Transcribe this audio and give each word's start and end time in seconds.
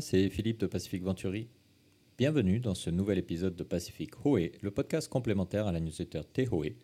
C'est 0.00 0.28
Philippe 0.28 0.58
de 0.60 0.66
Pacific 0.66 1.02
Venturi. 1.02 1.48
Bienvenue 2.18 2.60
dans 2.60 2.74
ce 2.74 2.90
nouvel 2.90 3.16
épisode 3.18 3.56
de 3.56 3.62
Pacific 3.62 4.10
Hoe, 4.24 4.50
le 4.60 4.70
podcast 4.70 5.08
complémentaire 5.08 5.66
à 5.66 5.72
la 5.72 5.80
newsletter 5.80 6.22
Tehoe, 6.30 6.74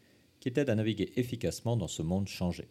qui 0.40 0.52
t'aide 0.52 0.70
à 0.70 0.74
naviguer 0.74 1.12
efficacement 1.16 1.76
dans 1.76 1.88
ce 1.88 2.00
monde 2.00 2.28
changé. 2.28 2.68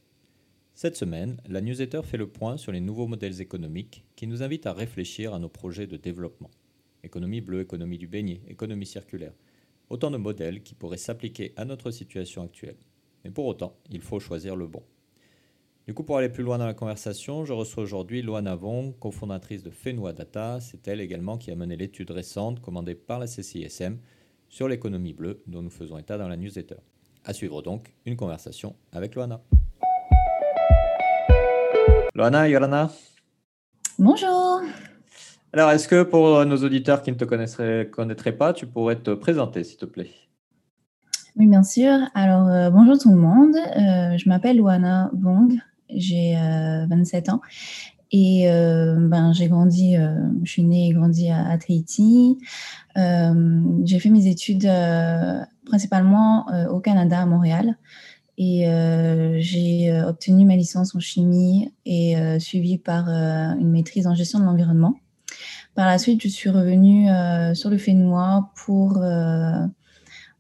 Cette 0.74 0.96
semaine, 0.96 1.40
la 1.48 1.62
newsletter 1.62 2.02
fait 2.04 2.18
le 2.18 2.28
point 2.28 2.58
sur 2.58 2.72
les 2.72 2.80
nouveaux 2.80 3.06
modèles 3.06 3.42
économiques 3.42 4.06
qui 4.16 4.26
nous 4.26 4.42
invitent 4.42 4.66
à 4.66 4.74
réfléchir 4.74 5.36
à 5.36 5.40
nos 5.40 5.50
projets 5.50 5.88
de 5.88 5.98
développement. 5.98 6.52
Économie 7.04 7.42
bleue, 7.42 7.62
économie 7.62 8.00
du 8.00 8.08
beignet, 8.08 8.42
économie 8.48 8.88
circulaire. 8.88 9.34
Autant 9.90 10.10
de 10.10 10.18
modèles 10.18 10.64
qui 10.64 10.74
pourraient 10.74 10.98
s'appliquer 10.98 11.54
à 11.58 11.66
notre 11.66 11.92
situation 11.92 12.42
actuelle. 12.42 12.78
Mais 13.24 13.32
pour 13.32 13.46
autant, 13.46 13.78
il 13.92 14.02
faut 14.02 14.20
choisir 14.20 14.56
le 14.56 14.68
bon. 14.68 14.84
Du 15.88 15.94
coup, 15.94 16.04
pour 16.04 16.18
aller 16.18 16.28
plus 16.28 16.44
loin 16.44 16.58
dans 16.58 16.66
la 16.66 16.74
conversation, 16.74 17.46
je 17.46 17.54
reçois 17.54 17.82
aujourd'hui 17.82 18.22
Loana 18.22 18.56
Vong, 18.56 18.94
cofondatrice 19.00 19.64
de 19.64 19.70
Fenua 19.70 20.12
Data. 20.12 20.60
C'est 20.60 20.86
elle 20.90 21.00
également 21.00 21.38
qui 21.38 21.50
a 21.50 21.56
mené 21.56 21.78
l'étude 21.78 22.12
récente 22.12 22.60
commandée 22.60 22.94
par 22.94 23.20
la 23.20 23.26
CCISM 23.26 23.96
sur 24.50 24.68
l'économie 24.68 25.14
bleue 25.14 25.42
dont 25.48 25.62
nous 25.62 25.70
faisons 25.70 25.98
état 25.98 26.18
dans 26.18 26.28
la 26.28 26.36
newsletter. 26.36 26.76
À 27.24 27.32
suivre 27.32 27.62
donc 27.62 27.94
une 28.06 28.18
conversation 28.18 28.76
avec 28.92 29.16
Loana. 29.16 29.40
Loana, 32.16 32.50
Yorana? 32.50 32.92
Bonjour. 33.98 34.60
Alors, 35.54 35.72
est-ce 35.72 35.88
que 35.88 36.04
pour 36.04 36.44
nos 36.44 36.58
auditeurs 36.58 37.02
qui 37.02 37.14
ne 37.14 37.18
te 37.18 37.24
connaîtraient, 37.24 37.90
connaîtraient 37.90 38.36
pas, 38.36 38.52
tu 38.52 38.68
pourrais 38.68 38.98
te 38.98 39.12
présenter, 39.12 39.64
s'il 39.64 39.78
te 39.78 39.86
plaît? 39.86 40.10
Oui, 41.38 41.48
bien 41.48 41.64
sûr. 41.64 41.98
Alors, 42.14 42.50
euh, 42.50 42.70
bonjour 42.72 42.98
tout 42.98 43.12
le 43.12 43.22
monde. 43.22 43.56
Euh, 43.56 44.18
je 44.18 44.28
m'appelle 44.28 44.58
Loana 44.58 45.10
Vong 45.14 45.58
j'ai 45.90 46.36
27 46.90 47.30
euh, 47.30 47.32
ans. 47.34 47.42
Et 48.12 48.50
euh, 48.50 48.96
ben, 49.00 49.34
j'ai 49.34 49.50
grandi, 49.50 49.98
euh, 49.98 50.16
je 50.44 50.52
suis 50.52 50.64
née 50.64 50.88
et 50.88 50.94
grandi 50.94 51.30
à, 51.30 51.50
à 51.50 51.58
Tahiti. 51.58 52.38
j'ai 52.96 54.00
fait 54.00 54.10
mes 54.10 54.28
études 54.28 54.70
principalement 55.66 56.48
au 56.70 56.80
Canada, 56.80 57.22
à 57.22 57.26
Montréal. 57.26 57.78
Et 58.40 58.66
j'ai 59.40 60.02
obtenu 60.04 60.46
ma 60.46 60.56
licence 60.56 60.96
en 60.96 61.00
chimie 61.00 61.72
et 61.86 62.16
suivie 62.40 62.78
par 62.78 63.10
une 63.10 63.72
maîtrise 63.72 64.08
en 64.08 64.16
gestion 64.16 64.40
de 64.40 64.46
l'environnement. 64.46 64.96
Par 65.76 65.86
la 65.86 66.00
suite, 66.00 66.22
je 66.24 66.28
suis 66.28 66.50
revenue 66.50 67.08
sur 67.56 67.70
le 67.70 67.78
Fénois 67.78 68.52
pour 68.56 69.00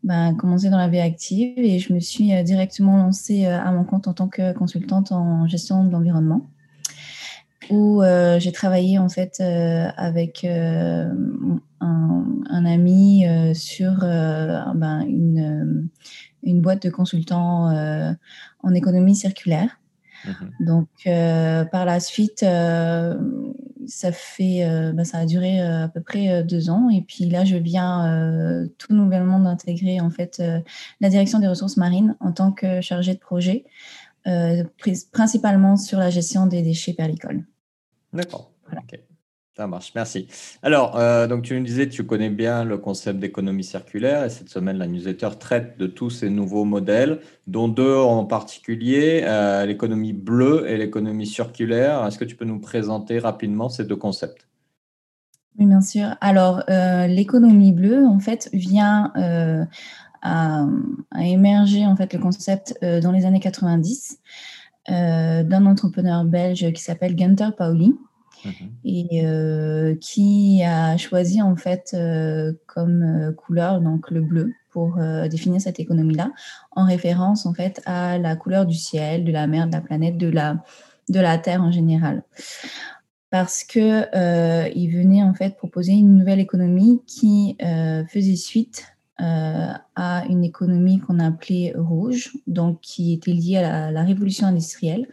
bah, 0.04 0.34
commencé 0.38 0.70
dans 0.70 0.78
la 0.78 0.88
vie 0.88 1.00
active 1.00 1.58
et 1.58 1.80
je 1.80 1.92
me 1.92 2.00
suis 2.00 2.34
euh, 2.34 2.44
directement 2.44 2.98
lancée 2.98 3.46
euh, 3.46 3.60
à 3.60 3.72
mon 3.72 3.84
compte 3.84 4.08
en 4.08 4.14
tant 4.14 4.28
que 4.28 4.54
consultante 4.54 5.12
en 5.12 5.48
gestion 5.48 5.84
de 5.84 5.92
l'environnement 5.92 6.48
où 7.70 8.02
euh, 8.02 8.40
j'ai 8.40 8.52
travaillé 8.52 9.00
en 9.00 9.10
fait 9.10 9.42
avec 9.42 10.46
un, 10.46 11.10
ami 12.50 13.26
sur 13.54 14.00
ben, 14.00 15.02
une, 15.08 15.90
une, 16.44 16.62
boîte 16.62 16.84
de 16.84 16.90
consultants 16.90 17.70
en 18.64 18.74
économie 18.74 19.16
circulaire. 19.16 19.80
Mmh 20.26 20.66
Donc 20.66 20.88
par 21.06 21.86
la 21.86 22.00
suite, 22.00 22.46
ça 23.88 24.12
fait, 24.12 24.64
euh, 24.64 24.92
bah, 24.94 25.06
ça 25.06 25.20
a 25.20 25.26
duré 25.26 25.62
euh, 25.62 25.86
à 25.86 25.88
peu 25.88 26.02
près 26.02 26.30
euh, 26.30 26.44
deux 26.44 26.70
ans. 26.70 26.90
Et 26.90 27.02
puis 27.02 27.26
là, 27.26 27.46
je 27.46 27.56
viens 27.56 28.68
tout 28.78 28.94
nouvellement 28.94 29.40
d'intégrer 29.40 30.00
en 30.00 30.10
fait 30.10 30.42
la 31.02 31.10
direction 31.10 31.40
des 31.40 31.48
ressources 31.48 31.78
marines 31.78 32.16
en 32.20 32.32
tant 32.32 32.52
que 32.52 32.82
chargée 32.82 33.14
de 33.14 33.20
projet, 33.20 33.66
principalement 35.12 35.78
sur 35.78 36.00
la 36.00 36.10
gestion 36.10 36.48
des 36.48 36.62
déchets 36.62 36.94
perlicoles. 36.94 37.46
D'accord. 38.72 39.07
Ça 39.58 39.66
marche, 39.66 39.94
merci. 39.96 40.28
Alors, 40.62 41.00
euh, 41.00 41.26
donc 41.26 41.42
tu 41.42 41.58
nous 41.58 41.66
disais, 41.66 41.90
tu 41.90 42.06
connais 42.06 42.30
bien 42.30 42.64
le 42.64 42.78
concept 42.78 43.18
d'économie 43.18 43.64
circulaire 43.64 44.24
et 44.24 44.30
cette 44.30 44.50
semaine, 44.50 44.78
la 44.78 44.86
newsletter 44.86 45.30
traite 45.40 45.80
de 45.80 45.88
tous 45.88 46.12
ces 46.12 46.30
nouveaux 46.30 46.64
modèles, 46.64 47.22
dont 47.48 47.68
deux 47.68 47.96
en 47.96 48.24
particulier, 48.26 49.24
euh, 49.26 49.66
l'économie 49.66 50.14
bleue 50.14 50.70
et 50.70 50.78
l'économie 50.78 51.26
circulaire. 51.26 52.06
Est-ce 52.06 52.20
que 52.20 52.26
tu 52.26 52.36
peux 52.36 52.46
nous 52.46 52.60
présenter 52.60 53.18
rapidement 53.18 53.68
ces 53.68 53.84
deux 53.84 53.96
concepts? 53.96 54.48
Oui, 55.58 55.66
bien 55.66 55.82
sûr. 55.82 56.10
Alors, 56.22 56.62
euh, 56.70 57.08
l'économie 57.08 57.72
bleue, 57.72 58.06
en 58.06 58.20
fait, 58.20 58.52
vient 58.54 59.12
à, 60.22 60.68
émerger, 61.20 61.84
en 61.88 61.96
fait, 61.96 62.14
le 62.14 62.20
concept 62.20 62.78
dans 62.84 63.12
les 63.12 63.26
années 63.26 63.40
90 63.40 64.20
d'un 64.88 65.66
entrepreneur 65.66 66.26
belge 66.26 66.72
qui 66.74 66.82
s'appelle 66.84 67.16
Gunther 67.16 67.56
Pauli 67.56 67.96
Mhm. 68.46 68.54
et 68.84 69.26
euh, 69.26 69.96
qui 70.00 70.62
a 70.64 70.98
choisi 70.98 71.42
en 71.42 71.56
fait 71.56 71.92
euh, 71.94 72.54
comme 72.68 73.04
euh, 73.04 73.32
couleur 73.32 73.82
donc 73.82 74.12
le 74.12 74.22
bleu 74.22 74.54
pour 74.70 75.00
définir 75.32 75.60
cette 75.60 75.80
économie-là, 75.80 76.32
en 76.70 76.86
référence 76.86 77.48
en 77.48 77.54
fait 77.56 77.82
à 77.88 78.20
la 78.20 78.36
couleur 78.36 78.68
du 78.68 78.76
ciel, 78.76 79.26
de 79.26 79.32
la 79.32 79.48
mer, 79.48 79.66
de 79.66 79.72
la 79.72 79.82
planète, 79.82 80.20
de 80.20 80.28
la, 80.28 80.64
de 81.10 81.20
la 81.20 81.40
Terre 81.40 81.64
en 81.64 81.72
général. 81.72 82.22
Parce 83.32 83.64
que 83.64 84.06
il 84.76 84.90
venait 84.96 85.24
en 85.24 85.34
fait 85.34 85.58
proposer 85.58 85.94
une 85.94 86.16
nouvelle 86.16 86.40
économie 86.40 87.02
qui 87.08 87.58
faisait 88.08 88.36
suite 88.36 88.86
à 89.18 90.26
une 90.30 90.44
économie 90.44 91.00
qu'on 91.00 91.18
appelait 91.18 91.74
rouge, 91.76 92.38
donc 92.46 92.80
qui 92.82 93.14
était 93.14 93.32
liée 93.32 93.58
à 93.58 93.90
la 93.90 94.04
révolution 94.04 94.46
industrielle 94.46 95.08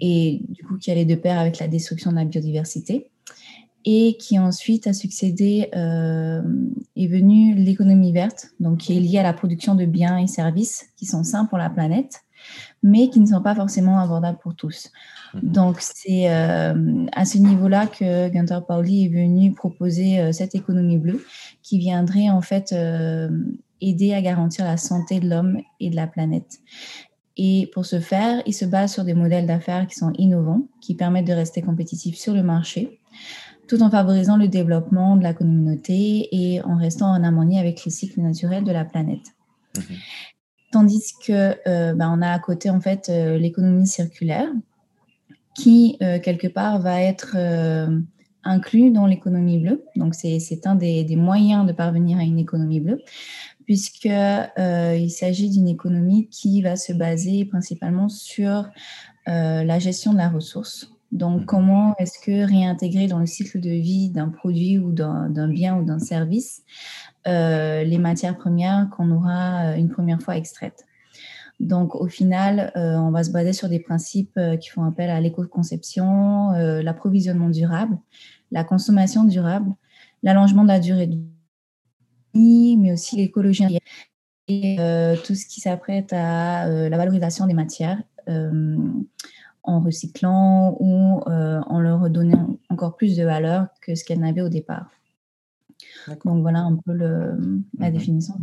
et 0.00 0.42
du 0.48 0.64
coup 0.64 0.78
qui 0.78 0.90
allait 0.90 1.04
de 1.04 1.14
pair 1.14 1.38
avec 1.38 1.58
la 1.58 1.68
destruction 1.68 2.10
de 2.10 2.16
la 2.16 2.24
biodiversité 2.24 3.10
et 3.84 4.16
qui 4.18 4.38
ensuite 4.38 4.86
a 4.86 4.92
succédé, 4.92 5.70
euh, 5.74 6.42
est 6.96 7.06
venue 7.06 7.54
l'économie 7.54 8.12
verte, 8.12 8.48
donc 8.60 8.78
qui 8.78 8.96
est 8.96 9.00
liée 9.00 9.18
à 9.18 9.22
la 9.22 9.32
production 9.32 9.74
de 9.74 9.86
biens 9.86 10.18
et 10.18 10.26
services 10.26 10.90
qui 10.96 11.06
sont 11.06 11.24
sains 11.24 11.46
pour 11.46 11.58
la 11.58 11.70
planète, 11.70 12.20
mais 12.82 13.08
qui 13.08 13.20
ne 13.20 13.26
sont 13.26 13.40
pas 13.40 13.54
forcément 13.54 13.98
abordables 13.98 14.38
pour 14.42 14.54
tous. 14.54 14.90
Mhm. 15.34 15.52
Donc 15.52 15.76
c'est 15.80 16.30
euh, 16.30 17.06
à 17.12 17.24
ce 17.24 17.38
niveau-là 17.38 17.86
que 17.86 18.28
Gunther 18.28 18.66
Pauli 18.66 19.06
est 19.06 19.08
venu 19.08 19.52
proposer 19.52 20.20
euh, 20.20 20.32
cette 20.32 20.54
économie 20.54 20.98
bleue 20.98 21.24
qui 21.62 21.78
viendrait 21.78 22.30
en 22.30 22.42
fait 22.42 22.74
aider 23.80 24.12
à 24.12 24.20
garantir 24.20 24.64
la 24.64 24.76
santé 24.76 25.20
de 25.20 25.28
l'homme 25.28 25.58
et 25.80 25.90
de 25.90 25.96
la 25.96 26.06
planète. 26.06 26.58
Et 27.38 27.70
pour 27.72 27.86
ce 27.86 28.00
faire, 28.00 28.42
il 28.46 28.52
se 28.52 28.64
base 28.64 28.92
sur 28.92 29.04
des 29.04 29.14
modèles 29.14 29.46
d'affaires 29.46 29.86
qui 29.86 29.94
sont 29.94 30.12
innovants, 30.18 30.62
qui 30.80 30.94
permettent 30.94 31.28
de 31.28 31.32
rester 31.32 31.62
compétitifs 31.62 32.16
sur 32.16 32.34
le 32.34 32.42
marché, 32.42 32.98
tout 33.68 33.80
en 33.80 33.90
favorisant 33.90 34.36
le 34.36 34.48
développement 34.48 35.16
de 35.16 35.22
la 35.22 35.32
communauté 35.32 36.28
et 36.32 36.60
en 36.62 36.76
restant 36.76 37.06
en 37.06 37.22
harmonie 37.22 37.60
avec 37.60 37.84
les 37.84 37.92
cycles 37.92 38.20
naturels 38.20 38.64
de 38.64 38.72
la 38.72 38.84
planète. 38.84 39.34
Mhm. 39.76 39.96
Tandis 40.72 41.14
que 41.24 41.54
euh, 41.68 41.94
ben, 41.94 42.12
on 42.14 42.20
a 42.22 42.30
à 42.32 42.38
côté 42.40 42.70
en 42.70 42.80
fait 42.80 43.08
euh, 43.08 43.38
l'économie 43.38 43.86
circulaire, 43.86 44.48
qui 45.54 45.96
euh, 46.02 46.18
quelque 46.18 46.48
part 46.48 46.80
va 46.80 47.00
être 47.00 47.36
inclus 48.42 48.90
dans 48.90 49.06
l'économie 49.06 49.58
bleue. 49.58 49.84
Donc 49.94 50.14
c'est 50.14 50.66
un 50.66 50.74
des, 50.74 51.04
des, 51.04 51.16
moyens 51.16 51.66
de 51.66 51.72
parvenir 51.72 52.18
à 52.18 52.22
une 52.22 52.38
économie 52.38 52.80
bleue 52.80 53.02
puisqu'il 53.68 54.10
euh, 54.12 55.08
s'agit 55.10 55.50
d'une 55.50 55.68
économie 55.68 56.26
qui 56.30 56.62
va 56.62 56.74
se 56.74 56.94
baser 56.94 57.44
principalement 57.44 58.08
sur 58.08 58.66
euh, 59.28 59.62
la 59.62 59.78
gestion 59.78 60.14
de 60.14 60.16
la 60.16 60.30
ressource. 60.30 60.90
Donc, 61.12 61.42
mmh. 61.42 61.44
comment 61.44 61.94
est-ce 61.98 62.18
que 62.18 62.46
réintégrer 62.46 63.08
dans 63.08 63.18
le 63.18 63.26
cycle 63.26 63.60
de 63.60 63.68
vie 63.68 64.08
d'un 64.08 64.30
produit 64.30 64.78
ou 64.78 64.90
d'un 64.90 65.48
bien 65.48 65.76
ou 65.76 65.84
d'un 65.84 65.98
service 65.98 66.62
euh, 67.26 67.84
les 67.84 67.98
matières 67.98 68.38
premières 68.38 68.88
qu'on 68.88 69.10
aura 69.10 69.76
une 69.76 69.90
première 69.90 70.22
fois 70.22 70.38
extraites? 70.38 70.86
Donc, 71.60 71.94
au 71.94 72.06
final, 72.06 72.72
on 72.74 73.10
va 73.10 73.22
se 73.22 73.30
baser 73.30 73.52
sur 73.52 73.68
des 73.68 73.80
principes 73.80 74.40
qui 74.60 74.70
font 74.70 74.84
appel 74.84 75.10
à 75.10 75.20
l'éco-conception, 75.20 76.52
l'approvisionnement 76.52 77.50
durable, 77.50 77.98
la 78.50 78.64
consommation 78.64 79.24
durable, 79.24 79.72
l'allongement 80.22 80.62
de 80.62 80.68
la 80.68 80.80
durée 80.80 81.08
de 81.08 81.18
mais 82.38 82.92
aussi 82.92 83.16
l'écologie 83.16 83.78
et 84.48 84.76
euh, 84.80 85.14
tout 85.16 85.34
ce 85.34 85.46
qui 85.46 85.60
s'apprête 85.60 86.12
à 86.12 86.66
euh, 86.66 86.88
la 86.88 86.96
valorisation 86.96 87.46
des 87.46 87.54
matières 87.54 88.02
euh, 88.28 88.76
en 89.62 89.80
recyclant 89.80 90.76
ou 90.80 91.20
en 91.26 91.80
leur 91.80 92.00
redonnant 92.00 92.58
encore 92.70 92.96
plus 92.96 93.16
de 93.16 93.24
valeur 93.24 93.66
que 93.82 93.94
ce 93.94 94.04
qu'elles 94.04 94.20
n'avaient 94.20 94.40
au 94.40 94.48
départ. 94.48 94.90
Donc 96.24 96.40
voilà 96.40 96.60
un 96.60 96.76
peu 96.76 96.92
le, 96.92 97.36
la 97.78 97.90
mhm. 97.90 97.92
définition. 97.92 98.34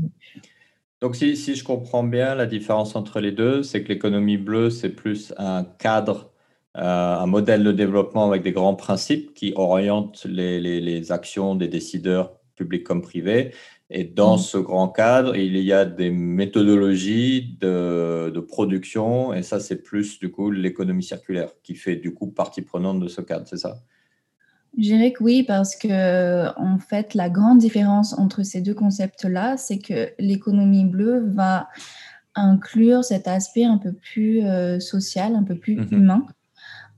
Donc 1.02 1.16
si, 1.16 1.36
si, 1.36 1.56
je 1.56 1.64
comprends 1.64 2.04
bien, 2.04 2.36
la 2.36 2.46
différence 2.46 2.96
entre 2.96 3.20
les 3.20 3.32
deux, 3.32 3.64
c'est 3.64 3.84
que 3.84 3.90
l'économie 3.90 4.38
bleue, 4.38 4.70
c'est 4.70 4.90
plus 4.90 5.34
un 5.38 5.64
cadre, 5.64 6.32
un 6.76 7.26
modèle 7.26 7.64
de 7.64 7.72
développement 7.72 8.28
avec 8.28 8.44
des 8.44 8.52
grands 8.52 8.76
principes 8.76 9.34
qui 9.34 9.52
orientent 9.56 10.26
les, 10.26 10.60
les, 10.60 10.80
les 10.80 11.12
actions 11.12 11.56
des 11.56 11.68
décideurs 11.68 12.34
publics 12.56 12.84
comme 12.84 13.02
privés. 13.02 13.52
Et 13.92 14.04
dans 14.04 14.36
mmh. 14.36 14.40
ce 14.40 14.58
grand 14.58 14.90
cadre, 14.90 15.36
il 15.36 15.58
y 15.58 15.72
a 15.72 15.86
des 15.86 16.10
méthodologies 16.10 17.58
de, 17.62 18.32
de 18.34 18.40
production, 18.40 19.34
et 19.34 19.44
ça, 19.44 19.60
c'est 19.60 19.84
plus 19.84 20.18
du 20.20 20.32
coup 20.32 20.50
l'économie 20.50 21.04
circulaire 21.04 21.50
qui 21.62 21.76
fait 21.76 21.96
du 21.96 22.14
coup 22.14 22.28
partie 22.28 22.64
prenante 22.64 23.00
de 23.00 23.08
ce 23.08 23.22
cadre, 23.22 23.48
c'est 23.48 23.58
ça? 23.58 23.78
Je 24.78 24.84
dirais 24.84 25.14
que 25.14 25.24
oui, 25.24 25.44
parce 25.44 25.76
que 25.76 26.48
en 26.60 26.80
fait, 26.80 27.14
la 27.14 27.30
grande 27.30 27.60
différence 27.60 28.18
entre 28.18 28.44
ces 28.44 28.62
deux 28.62 28.74
concepts-là, 28.74 29.56
c'est 29.56 29.80
que 29.80 30.10
l'économie 30.20 30.84
bleue 30.84 31.24
va 31.30 31.70
inclure 32.36 33.04
cet 33.04 33.28
aspect 33.28 33.64
un 33.64 33.78
peu 33.78 33.94
plus 33.94 34.44
euh, 34.44 34.80
social, 34.80 35.36
un 35.36 35.44
peu 35.44 35.56
plus 35.56 35.78
mhm. 35.78 35.88
humain. 35.92 36.26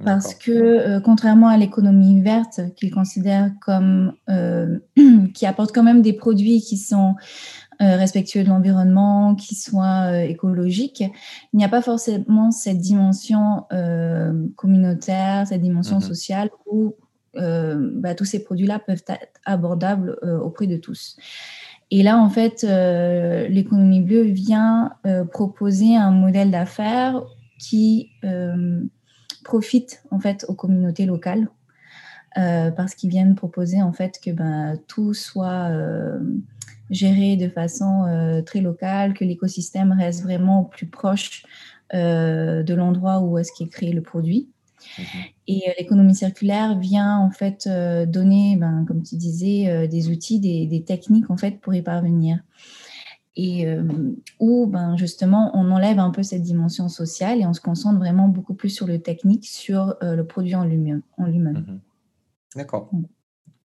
Parce 0.04 0.36
que, 0.36 0.52
euh, 0.52 1.00
contrairement 1.00 1.48
à 1.48 1.58
l'économie 1.58 2.22
verte, 2.22 2.62
qu'il 2.76 2.92
considère 2.92 3.52
comme, 3.62 4.14
euh, 4.30 4.80
qui 5.34 5.46
apporte 5.46 5.74
quand 5.74 5.84
même 5.84 6.02
des 6.02 6.14
produits 6.14 6.62
qui 6.62 6.78
sont 6.78 7.16
respectueux 7.80 8.44
de 8.44 8.50
l'environnement, 8.50 9.36
qui 9.36 9.54
soient 9.54 10.24
écologiques, 10.24 11.04
il 11.54 11.58
n'y 11.58 11.64
a 11.64 11.70
pas 11.70 11.84
forcément 11.84 12.50
cette 12.50 12.80
dimension 12.80 13.66
communautaire, 14.56 15.46
cette 15.46 15.62
dimension 15.62 15.98
mhm. 15.98 16.02
sociale 16.02 16.50
où 16.66 16.96
euh, 17.40 17.92
bah, 17.94 18.16
tous 18.16 18.26
ces 18.26 18.44
produits-là 18.44 18.80
peuvent 18.80 19.04
être 19.08 19.40
abordables 19.46 20.18
euh, 20.24 20.40
auprès 20.40 20.68
de 20.68 20.78
tous. 20.78 21.18
Et 21.92 22.04
là, 22.04 22.18
en 22.18 22.30
fait, 22.30 22.64
euh, 22.64 23.48
l'économie 23.48 24.02
bleue 24.02 24.24
vient 24.24 24.94
proposer 25.32 25.96
un 25.96 26.12
modèle 26.12 26.52
d'affaires 26.52 27.24
qui 27.60 28.12
profite 29.44 30.04
en 30.12 30.20
fait 30.20 30.46
aux 30.48 30.54
communautés 30.54 31.06
locales 31.06 31.50
parce 32.36 32.94
qu'ils 32.94 33.10
viennent 33.10 33.34
proposer 33.34 33.82
en 33.82 33.94
fait 33.94 34.20
que 34.24 34.30
ben, 34.30 34.78
tout 34.88 35.16
soit 35.16 35.72
géré 36.92 37.36
de 37.36 37.50
façon 37.50 38.44
très 38.46 38.62
locale, 38.62 39.16
que 39.16 39.26
l'écosystème 39.26 39.92
reste 39.92 40.22
vraiment 40.22 40.62
au 40.62 40.66
plus 40.66 40.86
proche 40.86 41.44
de 41.94 42.74
l'endroit 42.76 43.22
où 43.22 43.40
est-ce 43.40 43.52
qu'est 43.58 43.70
créé 43.70 43.92
le 43.92 44.04
produit. 44.04 44.50
Mhm. 44.98 45.06
Et 45.48 45.64
euh, 45.68 45.72
l'économie 45.80 46.16
circulaire 46.16 46.78
vient 46.78 47.18
en 47.18 47.32
fait 47.32 47.68
euh, 47.68 48.06
donner, 48.06 48.58
ben, 48.58 48.86
comme 48.88 49.04
tu 49.04 49.16
disais, 49.16 49.70
euh, 49.70 49.88
des 49.88 50.10
outils, 50.10 50.40
des, 50.40 50.84
techniques 50.84 51.30
en 51.30 51.38
fait 51.38 51.60
pour 51.60 51.74
y 51.74 51.82
parvenir. 51.82 52.40
Et 53.40 53.68
où 54.40 54.66
ben, 54.66 54.98
justement 54.98 55.52
on 55.54 55.70
enlève 55.70 56.00
un 56.00 56.10
peu 56.10 56.24
cette 56.24 56.42
dimension 56.42 56.90
sociale 56.90 57.40
et 57.40 57.46
on 57.46 57.54
se 57.54 57.62
concentre 57.62 58.00
vraiment 58.00 58.28
beaucoup 58.28 58.56
plus 58.56 58.70
sur 58.70 58.88
le 58.88 59.00
technique, 59.00 59.46
sur 59.46 59.96
le 60.02 60.24
produit 60.24 60.56
en 60.56 60.66
lui-même. 60.66 61.04
Mhm. 61.18 61.80
D'accord. 62.56 62.90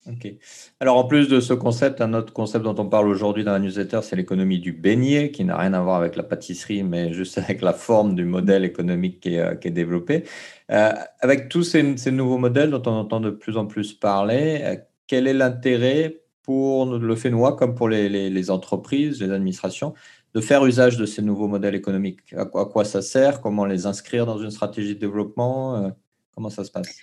Ok. 0.09 0.33
Alors, 0.79 0.97
en 0.97 1.03
plus 1.03 1.27
de 1.27 1.39
ce 1.39 1.53
concept, 1.53 1.99
un 1.99 2.13
autre 2.13 2.31
concept 2.31 2.63
dont 2.63 2.75
on 2.77 2.87
parle 2.87 3.09
aujourd'hui 3.09 3.43
dans 3.43 3.51
la 3.51 3.59
newsletter, 3.59 3.99
c'est 4.03 4.15
l'économie 4.15 4.59
du 4.59 4.71
beignet, 4.71 5.31
qui 5.31 5.43
n'a 5.43 5.57
rien 5.57 5.73
à 5.73 5.81
voir 5.81 5.97
avec 5.97 6.15
la 6.15 6.23
pâtisserie, 6.23 6.83
mais 6.83 7.11
juste 7.11 7.37
avec 7.37 7.61
la 7.61 7.73
forme 7.73 8.15
du 8.15 8.23
modèle 8.23 8.63
économique 8.63 9.19
qui 9.19 9.35
est, 9.35 9.39
euh, 9.39 9.55
développé. 9.69 10.23
Euh, 10.71 10.91
avec 11.19 11.49
tous 11.49 11.63
ces, 11.63 12.11
nouveaux 12.11 12.37
modèles 12.37 12.71
dont 12.71 12.83
on 12.85 12.95
entend 12.95 13.19
de 13.19 13.31
plus 13.31 13.57
en 13.57 13.65
plus 13.65 13.93
parler, 13.93 14.61
euh, 14.63 14.75
quel 15.07 15.27
est 15.27 15.33
l'intérêt 15.33 16.21
pour 16.47 16.85
le 16.85 17.15
Fénois, 17.17 17.57
comme 17.57 17.75
pour 17.75 17.89
les, 17.89 18.49
entreprises, 18.49 19.21
les 19.21 19.31
administrations, 19.31 19.93
de 20.33 20.39
faire 20.39 20.65
usage 20.65 20.95
de 20.95 21.05
ces 21.05 21.21
nouveaux 21.21 21.49
modèles 21.49 21.75
économiques. 21.75 22.33
À 22.37 22.45
quoi, 22.45 22.85
ça 22.85 23.01
sert? 23.01 23.41
Comment 23.41 23.65
les 23.65 23.85
inscrire 23.85 24.25
dans 24.25 24.37
une 24.37 24.49
stratégie 24.49 24.95
de 24.95 24.99
développement? 24.99 25.91
Comment 26.33 26.49
ça 26.49 26.63
se 26.63 26.71
passe? 26.71 26.99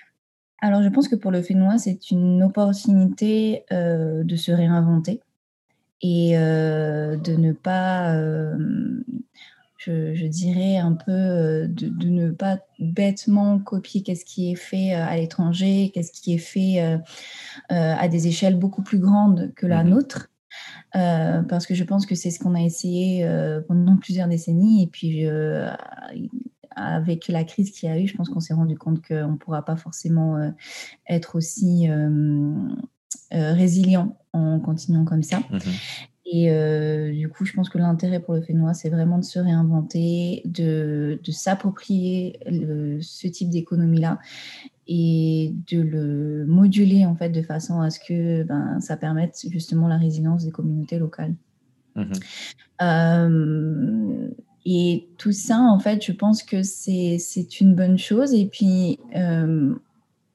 Alors, 0.62 0.82
je 0.82 0.88
pense 0.88 1.08
que 1.08 1.14
pour 1.14 1.31
le 1.31 1.43
Fénois, 1.43 1.76
c'est 1.76 2.11
une 2.11 2.43
opportunité 2.43 3.64
euh, 3.70 4.25
de 4.25 4.35
se 4.35 4.50
réinventer 4.50 5.20
et 6.00 6.38
euh, 6.38 7.17
de 7.17 7.35
ne 7.35 7.52
pas, 7.52 8.17
euh, 9.89 10.15
je, 10.15 10.27
dirais 10.27 10.77
un 10.77 10.93
peu, 10.93 11.67
de, 11.69 12.09
ne 12.09 12.31
pas 12.31 12.59
bêtement 12.79 13.59
copier 13.59 14.03
qu'est-ce 14.03 14.25
qui 14.25 14.53
est 14.53 14.57
fait 14.57 14.93
à 14.93 15.17
l'étranger, 15.17 15.91
qu'est-ce 15.95 16.13
qui 16.13 16.35
est 16.35 16.39
fait 16.39 17.01
à 17.69 18.09
des 18.09 18.27
échelles 18.27 18.57
beaucoup 18.57 18.83
plus 18.83 18.99
grandes 18.99 19.53
que 19.55 19.67
la 19.67 19.85
mmh 19.85 19.89
nôtre. 19.89 20.31
parce 20.93 21.67
que 21.67 21.75
je 21.75 21.85
pense 21.85 22.07
que 22.07 22.15
c'est 22.15 22.31
ce 22.31 22.39
qu'on 22.39 22.55
a 22.55 22.61
essayé 22.61 23.29
pendant 23.69 23.97
plusieurs 23.97 24.29
décennies 24.29 24.83
et 24.83 24.87
puis 24.87 25.27
avec 26.77 27.29
la 27.29 27.45
crise 27.45 27.71
qu'il 27.71 27.89
y 27.89 27.93
a 27.93 27.99
eu, 27.99 28.07
je 28.07 28.17
pense 28.17 28.29
qu'on 28.29 28.41
s'est 28.41 28.55
rendu 28.55 28.77
compte 28.77 29.07
qu'on 29.07 29.33
ne 29.33 29.37
pourra 29.37 29.65
pas 29.65 29.77
forcément 29.77 30.37
euh, 30.37 30.51
être 31.09 31.37
aussi 31.37 31.89
euh, 31.89 32.51
euh, 33.33 33.53
résilient 33.55 34.17
en 34.33 34.61
continuant 34.61 35.05
comme 35.05 35.23
ça. 35.23 35.41
Mmh 35.51 35.59
Et 36.26 36.50
du 37.12 37.29
coup, 37.29 37.44
je 37.44 37.53
pense 37.53 37.69
que 37.69 37.79
l'intérêt 37.79 38.19
pour 38.19 38.35
le 38.35 38.41
Fénois, 38.41 38.75
c'est 38.75 38.88
vraiment 38.88 39.19
de 39.19 39.25
se 39.25 39.38
réinventer, 39.38 40.43
de, 40.47 41.21
de 41.23 41.32
s'approprier 41.32 42.38
ce 43.00 43.29
type 43.29 43.50
d'économie-là 43.50 44.19
et 44.87 45.55
de 45.71 45.81
le 45.81 46.44
moduler 46.47 47.06
en 47.06 47.15
fait 47.15 47.31
de 47.31 47.43
façon 47.43 47.81
à 47.81 47.91
ce 47.91 47.99
que 48.00 48.43
ben, 48.43 48.81
ça 48.81 48.97
permette 48.97 49.47
justement 49.50 49.88
la 49.88 49.97
résilience 49.97 50.44
des 50.44 50.50
communautés 50.50 50.99
locales. 50.99 51.35
Mmh 51.94 52.12
et 54.67 55.09
tout 55.19 55.32
ça, 55.32 55.61
en 55.61 55.79
fait, 55.79 56.03
je 56.05 56.12
pense 56.12 56.43
que 56.43 56.62
c'est 56.62 57.61
une 57.61 57.75
bonne 57.75 57.99
chose. 57.99 58.32
Et 58.32 58.47
puis, 58.47 58.99
euh, 59.15 59.75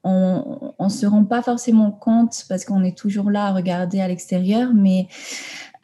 on 0.02 0.74
ne 0.80 0.88
se 0.88 1.06
rend 1.06 1.24
pas 1.24 1.42
forcément 1.42 1.90
compte 1.90 2.44
parce 2.48 2.64
qu'on 2.64 2.82
est 2.84 2.96
toujours 2.96 3.30
là 3.30 3.46
à 3.46 3.52
regarder 3.52 4.00
à 4.00 4.08
l'extérieur, 4.08 4.72
mais 4.74 5.08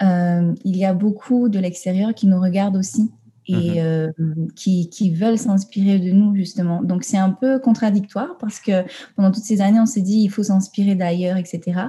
euh, 0.03 0.55
il 0.65 0.77
y 0.77 0.85
a 0.85 0.95
beaucoup 0.95 1.49
de 1.49 1.59
l'extérieur 1.59 2.15
qui 2.15 2.27
nous 2.27 2.41
regardent 2.41 2.77
aussi 2.77 3.11
et 3.49 3.81
mmh 3.81 4.13
qui, 4.55 4.89
qui, 4.89 5.11
veulent 5.11 5.39
s'inspirer 5.39 5.99
de 5.99 6.11
nous, 6.11 6.35
justement. 6.35 6.83
Donc, 6.83 7.05
c'est 7.05 7.17
un 7.17 7.31
peu 7.31 7.59
contradictoire 7.59 8.37
parce 8.41 8.61
que 8.61 8.85
pendant 9.15 9.31
toutes 9.31 9.45
ces 9.45 9.61
années, 9.61 9.81
on 9.81 9.87
s'est 9.87 10.01
dit 10.01 10.19
il 10.23 10.29
faut 10.29 10.43
s'inspirer 10.43 10.95
d'ailleurs, 10.95 11.37
etc. 11.37 11.89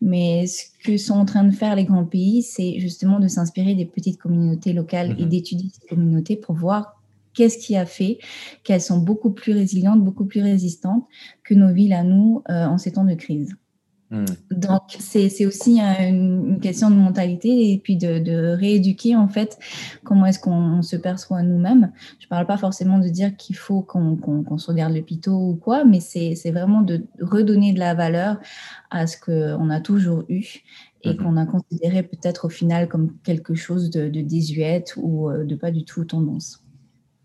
Mais 0.00 0.46
ce 0.46 0.62
que 0.84 0.96
sont 0.96 1.14
en 1.14 1.24
train 1.24 1.44
de 1.44 1.50
faire 1.50 1.76
les 1.76 1.84
grands 1.84 2.04
pays, 2.04 2.42
c'est 2.42 2.78
justement 2.78 3.18
de 3.18 3.28
s'inspirer 3.28 3.74
des 3.74 3.84
petites 3.84 4.18
communautés 4.18 4.72
locales 4.72 5.16
et 5.18 5.24
mmh 5.24 5.28
d'étudier 5.28 5.70
ces 5.72 5.86
communautés 5.88 6.36
pour 6.36 6.54
voir 6.54 7.00
qu'est-ce 7.34 7.58
qui 7.58 7.76
a 7.76 7.86
fait 7.86 8.18
qu'elles 8.62 8.80
sont 8.80 8.98
beaucoup 8.98 9.30
plus 9.30 9.52
résilientes, 9.52 10.02
beaucoup 10.02 10.26
plus 10.26 10.42
résistantes 10.42 11.04
que 11.42 11.54
nos 11.54 11.72
villes 11.72 11.92
à 11.92 12.04
nous 12.04 12.42
en 12.48 12.78
ces 12.78 12.92
temps 12.92 13.04
de 13.04 13.14
crise. 13.14 13.56
Hmm. 14.10 14.26
Donc, 14.50 14.82
c'est 14.98 15.46
aussi 15.46 15.80
une, 15.80 16.60
question 16.60 16.90
de 16.90 16.94
mentalité 16.94 17.72
et 17.72 17.78
puis 17.78 17.96
de, 17.96 18.54
rééduquer 18.54 19.16
en 19.16 19.28
fait 19.28 19.58
comment 20.04 20.26
est-ce 20.26 20.38
qu'on 20.38 20.82
se 20.82 20.96
perçoit 20.96 21.42
nous-mêmes. 21.42 21.90
Je 22.20 22.26
ne 22.26 22.28
parle 22.28 22.46
pas 22.46 22.56
forcément 22.56 22.98
de 22.98 23.08
dire 23.08 23.36
qu'il 23.36 23.56
faut 23.56 23.82
qu'on 23.82 24.58
se 24.58 24.70
regarde 24.70 24.94
le 24.94 25.02
pitot 25.02 25.36
ou 25.36 25.56
quoi, 25.56 25.84
mais 25.84 26.00
c'est 26.00 26.50
vraiment 26.50 26.82
de 26.82 27.06
redonner 27.20 27.72
de 27.72 27.78
la 27.78 27.94
valeur 27.94 28.38
à 28.90 29.06
ce 29.06 29.16
qu'on 29.18 29.70
a 29.70 29.80
toujours 29.80 30.24
eu 30.28 30.62
et 31.02 31.14
hmm. 31.14 31.16
qu'on 31.16 31.36
a 31.36 31.46
considéré 31.46 32.02
peut-être 32.02 32.46
au 32.46 32.50
final 32.50 32.88
comme 32.88 33.16
quelque 33.24 33.54
chose 33.54 33.90
de, 33.90 34.08
de 34.08 34.20
désuète 34.20 34.94
ou 34.96 35.30
euh, 35.30 35.44
de 35.44 35.54
pas 35.56 35.70
du 35.70 35.84
tout 35.84 36.04
tendance. 36.04 36.63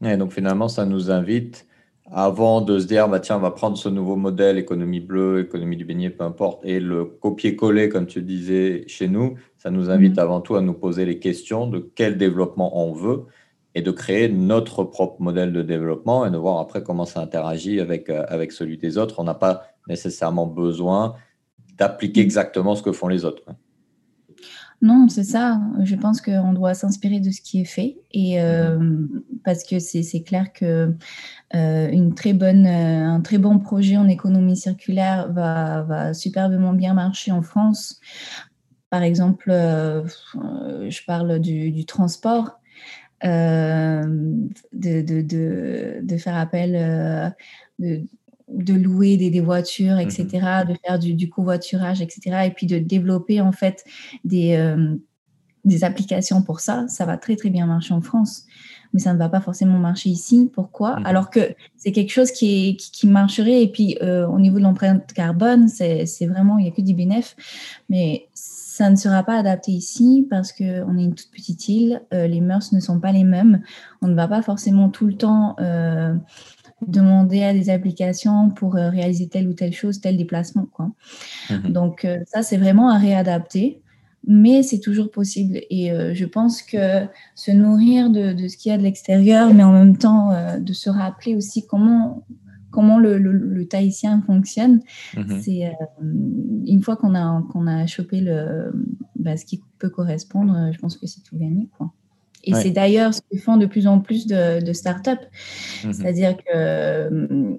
Et 0.04 0.18
donc 0.18 0.32
finalement, 0.32 0.68
ça 0.68 0.86
nous 0.86 1.12
invite 1.12 1.68
avant 2.12 2.62
de 2.62 2.80
se 2.80 2.88
dire, 2.88 3.08
bah, 3.08 3.20
tiens, 3.20 3.38
on 3.38 3.42
va 3.42 3.52
prendre 3.52 3.78
ce 3.78 3.90
nouveau 3.90 4.16
modèle, 4.16 4.58
économie 4.58 5.00
bleue, 5.00 5.42
économie 5.42 5.78
du 5.78 5.86
beignet, 5.86 6.10
peu 6.10 6.24
importe, 6.24 6.66
et 6.66 6.80
le 6.80 7.06
copier-coller, 7.06 7.90
comme 7.90 8.08
tu 8.08 8.22
disais, 8.22 8.84
chez 8.88 9.08
nous, 9.08 9.36
ça 9.58 9.70
nous 9.70 9.90
invite 9.90 10.14
mhm. 10.14 10.20
avant 10.20 10.42
tout 10.42 10.56
à 10.56 10.62
nous 10.62 10.74
poser 10.74 11.06
les 11.06 11.20
questions 11.20 11.68
de 11.68 11.92
quel 11.96 12.18
développement 12.18 12.84
on 12.84 12.94
veut 12.94 13.26
et 13.76 13.82
de 13.82 13.92
créer 13.92 14.30
notre 14.30 14.84
propre 14.84 15.22
modèle 15.22 15.54
de 15.54 15.62
développement 15.62 16.26
et 16.26 16.32
de 16.32 16.38
voir 16.38 16.60
après 16.60 16.82
comment 16.82 17.06
ça 17.06 17.22
interagit 17.22 17.80
avec, 17.80 18.10
euh, 18.10 18.26
avec 18.28 18.52
celui 18.52 18.78
des 18.78 18.98
autres. 18.98 19.20
On 19.20 19.24
n'a 19.24 19.36
pas 19.36 19.68
nécessairement 19.88 20.48
besoin 20.48 21.14
d'appliquer 21.78 22.22
exactement 22.22 22.76
ce 22.76 22.82
que 22.82 22.92
font 22.92 23.08
les 23.08 23.26
autres. 23.26 23.44
Non, 24.82 25.10
c'est 25.10 25.26
ça. 25.26 25.60
Je 25.84 25.96
pense 25.96 26.22
qu'on 26.22 26.54
doit 26.54 26.74
s'inspirer 26.74 27.20
de 27.20 27.32
ce 27.32 27.42
qui 27.42 27.62
est 27.62 27.66
fait 27.66 27.98
et 28.12 28.42
euh, 28.42 29.06
parce 29.44 29.66
que 29.66 29.78
c'est 29.80 30.24
clair 30.24 30.54
que 30.54 30.96
euh, 31.54 32.10
très 32.16 32.34
euh, 32.34 33.06
un 33.06 33.20
très 33.20 33.40
bon 33.40 33.60
projet 33.60 33.98
en 33.98 34.08
économie 34.08 34.56
circulaire 34.56 35.34
va, 35.34 35.82
va 35.84 36.14
superbement 36.14 36.72
bien 36.72 36.94
marcher 36.94 37.34
en 37.34 37.42
France. 37.42 38.00
Par 38.90 39.04
exemple, 39.04 39.52
je 39.52 41.06
parle 41.06 41.40
du, 41.40 41.86
transport. 41.86 42.60
de, 43.22 44.48
faire 46.18 46.38
appel 46.38 47.36
de, 48.52 48.74
louer 48.74 49.18
des, 49.18 49.42
voitures, 49.42 49.98
etc., 50.00 50.26
mmh 50.26 50.70
de 50.70 50.78
faire 50.86 51.00
du, 51.00 51.14
du, 51.14 51.30
covoiturage, 51.30 52.02
etc., 52.02 52.46
et 52.46 52.52
puis 52.52 52.68
de 52.68 52.80
développer 52.80 53.42
en 53.42 53.52
fait 53.52 53.84
des, 54.24 54.56
euh, 54.56 54.96
des 55.66 55.84
applications 55.84 56.42
pour 56.42 56.60
ça, 56.60 56.88
ça 56.88 57.06
va 57.06 57.18
très 57.18 57.36
très 57.36 57.50
bien 57.50 57.66
marcher 57.66 57.94
en 57.94 58.02
France, 58.02 58.46
mais 58.94 59.00
ça 59.00 59.14
ne 59.14 59.20
va 59.20 59.30
pas 59.30 59.42
forcément 59.42 59.78
marcher 59.78 60.10
ici. 60.10 60.50
Pourquoi? 60.54 61.00
Mmh 61.00 61.06
Alors 61.06 61.30
que 61.30 61.56
c'est 61.76 61.92
quelque 61.92 62.12
chose 62.12 62.32
qui, 62.32 62.70
est, 62.70 62.76
qui, 62.76 63.08
marcherait, 63.08 63.64
et 63.64 63.72
puis 63.72 63.98
euh, 64.02 64.28
au 64.28 64.40
niveau 64.40 64.58
de 64.58 64.64
l'empreinte 64.64 65.14
carbone, 65.14 65.68
c'est 65.68 66.06
vraiment, 66.26 66.58
il 66.58 66.64
n'y 66.64 66.70
a 66.70 66.72
que 66.72 66.82
du 66.82 66.94
bénéf, 66.94 67.36
mais 67.90 68.28
ça 68.34 68.90
ne 68.90 68.96
sera 68.96 69.24
pas 69.24 69.38
adapté 69.38 69.74
ici 69.74 70.26
parce 70.30 70.54
qu'on 70.54 70.98
est 70.98 71.04
une 71.04 71.14
toute 71.14 71.32
petite 71.32 71.68
île, 71.68 72.02
euh, 72.14 72.28
les 72.28 72.40
mœurs 72.40 72.72
ne 72.72 72.80
sont 72.80 73.00
pas 73.00 73.12
les 73.12 73.26
mêmes, 73.26 73.62
on 74.02 74.08
ne 74.08 74.16
va 74.16 74.28
pas 74.30 74.42
forcément 74.42 74.88
tout 74.88 75.06
le 75.06 75.16
temps 75.16 75.58
demander 76.88 77.44
à 77.44 77.54
des 77.54 77.70
applications 77.70 78.50
pour 78.50 78.74
réaliser 78.74 79.28
telle 79.28 79.48
ou 79.48 79.54
telle 79.54 79.74
chose, 79.74 80.02
tel 80.02 80.18
déplacement. 80.18 80.68
Quoi. 80.72 80.92
Mmh 81.50 81.70
Donc 81.70 82.08
ça, 82.26 82.42
c'est 82.42 82.58
vraiment 82.58 82.90
à 82.90 82.98
réadapter 82.98 83.82
mais 84.28 84.64
c'est 84.64 84.80
toujours 84.80 85.12
possible. 85.12 85.62
Et 85.70 85.92
je 86.14 86.26
pense 86.26 86.62
que 86.62 87.06
se 87.36 87.52
nourrir 87.52 88.10
de, 88.10 88.36
ce 88.50 88.58
qu'il 88.58 88.70
y 88.70 88.76
a 88.76 88.78
de 88.78 88.84
l'extérieur, 88.84 89.54
mais 89.54 89.64
en 89.64 89.72
même 89.72 89.98
temps 89.98 90.32
de 90.60 90.74
se 90.74 90.90
rappeler 90.90 91.36
aussi 91.36 91.66
comment, 91.66 92.26
comment 92.70 93.00
le, 93.00 93.18
le, 93.18 93.66
tahitien 93.66 94.22
fonctionne, 94.28 94.82
mmh 95.16 95.40
c'est 95.42 95.72
une 96.66 96.84
fois 96.84 96.98
qu'on 96.98 97.16
a, 97.16 97.44
qu'on 97.52 97.66
a 97.66 97.88
chopé 97.88 98.20
le, 98.20 98.72
bah, 99.16 99.38
ce 99.38 99.46
qui 99.46 99.62
peut 99.80 99.90
correspondre, 99.90 100.72
je 100.72 100.78
pense 100.80 100.98
que 100.98 101.08
c'est 101.08 101.22
tout 101.22 101.38
gagné. 101.38 101.70
Quoi. 101.78 101.92
Et 102.44 102.54
c'est 102.54 102.72
d'ailleurs 102.72 103.14
ce 103.14 103.22
que 103.22 103.38
font 103.38 103.58
de 103.58 103.66
plus 103.66 103.86
en 103.88 104.00
plus 104.00 104.26
de, 104.26 104.64
de 104.64 104.74
startups. 104.74 105.12
Mmh 105.84 105.94
C'est-à-dire 105.94 106.38
que 106.38 107.58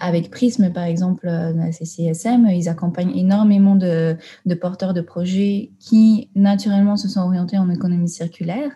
avec 0.00 0.30
Prism, 0.30 0.72
par 0.72 0.84
exemple, 0.84 1.28
euh, 1.28 1.52
la 1.52 1.70
CCSM, 1.70 2.48
ils 2.50 2.68
accompagnent 2.68 3.16
énormément 3.16 3.76
de, 3.76 4.16
porteurs 4.60 4.94
de 4.94 5.02
projets 5.02 5.70
qui, 5.78 6.30
naturellement, 6.34 6.96
se 6.96 7.08
sont 7.08 7.20
orientés 7.20 7.58
en 7.58 7.70
économie 7.70 8.08
circulaire 8.08 8.70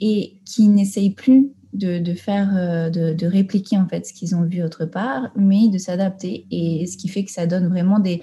et 0.00 0.40
qui 0.46 0.68
n'essayent 0.68 1.14
plus 1.14 1.50
de, 1.72 2.14
faire, 2.14 2.50
euh, 2.56 2.90
de, 2.90 3.26
répliquer 3.26 3.76
en 3.76 3.86
fait 3.86 4.06
ce 4.06 4.12
qu'ils 4.12 4.34
ont 4.34 4.42
vu 4.42 4.62
autre 4.62 4.86
part, 4.86 5.30
mais 5.36 5.68
de 5.68 5.78
s'adapter. 5.78 6.46
Et 6.50 6.86
ce 6.86 6.96
qui 6.96 7.08
fait 7.08 7.24
que 7.24 7.30
ça 7.30 7.46
donne 7.46 7.68
vraiment 7.68 8.00
des, 8.00 8.22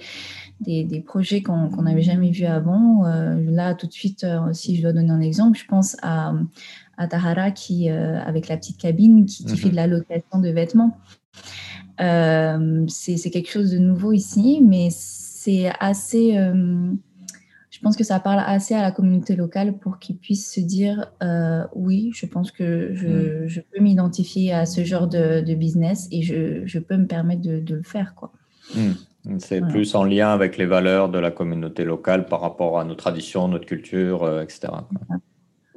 des, 0.60 1.00
projets 1.06 1.42
qu'on 1.42 1.82
n'avait 1.82 2.02
jamais 2.02 2.30
vus 2.30 2.46
avant. 2.46 3.06
Euh, 3.06 3.36
là, 3.50 3.74
tout 3.74 3.86
de 3.86 3.92
suite, 3.92 4.26
si 4.52 4.76
je 4.76 4.82
dois 4.82 4.92
donner 4.92 5.10
un 5.10 5.20
exemple, 5.20 5.58
je 5.58 5.66
pense 5.66 5.96
à, 6.02 6.34
à 6.96 7.06
Tahara 7.06 7.50
qui, 7.50 7.88
avec 7.88 8.48
la 8.48 8.56
petite 8.56 8.78
cabine, 8.78 9.26
qui, 9.26 9.44
qui 9.44 9.56
fait 9.56 9.66
mhm. 9.66 9.72
de 9.72 9.76
la 9.76 9.86
location 9.86 10.38
de 10.40 10.48
vêtements. 10.48 10.98
Euh, 12.00 12.84
c'est 12.88 13.30
quelque 13.30 13.50
chose 13.50 13.70
de 13.70 13.78
nouveau 13.78 14.12
ici, 14.12 14.60
mais 14.64 14.88
c'est 14.90 15.70
assez. 15.80 16.36
Euh, 16.36 16.92
je 17.70 17.80
pense 17.80 17.96
que 17.96 18.04
ça 18.04 18.18
parle 18.18 18.42
assez 18.44 18.74
à 18.74 18.82
la 18.82 18.90
communauté 18.90 19.36
locale 19.36 19.78
pour 19.78 19.98
qu'ils 19.98 20.16
puissent 20.16 20.52
se 20.52 20.60
dire 20.60 21.12
euh, 21.22 21.64
oui, 21.74 22.10
je 22.14 22.26
pense 22.26 22.50
que 22.50 22.90
je, 22.92 23.06
mm. 23.06 23.46
je 23.46 23.60
peux 23.60 23.80
m'identifier 23.80 24.52
à 24.52 24.66
ce 24.66 24.84
genre 24.84 25.06
de, 25.06 25.40
de 25.40 25.54
business 25.54 26.08
et 26.10 26.22
je, 26.22 26.66
je, 26.66 26.78
peux 26.78 26.96
me 26.96 27.06
permettre 27.06 27.42
de, 27.42 27.60
de 27.60 27.76
le 27.76 27.82
faire. 27.82 28.14
quoi. 28.14 28.32
Mm. 28.74 28.92
C'est 29.38 29.60
plus 29.60 29.94
en 29.94 30.04
lien 30.04 30.30
avec 30.30 30.56
les 30.56 30.66
valeurs 30.66 31.08
de 31.08 31.18
la 31.18 31.30
communauté 31.30 31.84
locale 31.84 32.26
par 32.26 32.40
rapport 32.40 32.78
à 32.78 32.84
nos 32.84 32.94
traditions, 32.94 33.48
notre 33.48 33.66
culture, 33.66 34.40
etc. 34.40 34.68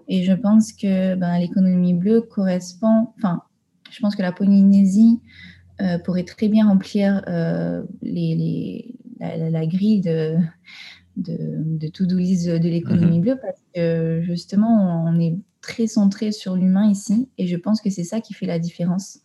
Et 0.07 0.23
je 0.23 0.33
pense 0.33 0.73
que 0.73 1.15
ben, 1.15 1.39
l'économie 1.39 1.93
bleue 1.93 2.21
correspond, 2.21 3.07
enfin, 3.17 3.41
je 3.89 3.99
pense 3.99 4.15
que 4.15 4.21
la 4.21 4.31
Polynésie 4.31 5.19
euh, 5.81 5.97
pourrait 5.99 6.23
très 6.23 6.47
bien 6.47 6.67
remplir 6.67 7.23
euh, 7.27 7.83
les, 8.01 8.93
la, 9.19 9.65
grille 9.65 10.01
de, 10.01 10.35
de, 11.17 11.37
de 11.77 11.87
to-do 11.87 12.17
list 12.17 12.47
de 12.47 12.69
l'économie 12.69 13.17
mhm. 13.17 13.21
bleue 13.21 13.37
parce 13.41 13.61
que 13.73 14.21
justement, 14.21 15.05
on 15.07 15.19
est 15.19 15.37
très 15.61 15.87
centré 15.87 16.31
sur 16.31 16.55
l'humain 16.55 16.89
ici 16.89 17.29
et 17.37 17.47
je 17.47 17.55
pense 17.55 17.81
que 17.81 17.89
c'est 17.89 18.03
ça 18.03 18.21
qui 18.21 18.33
fait 18.33 18.45
la 18.45 18.59
différence. 18.59 19.19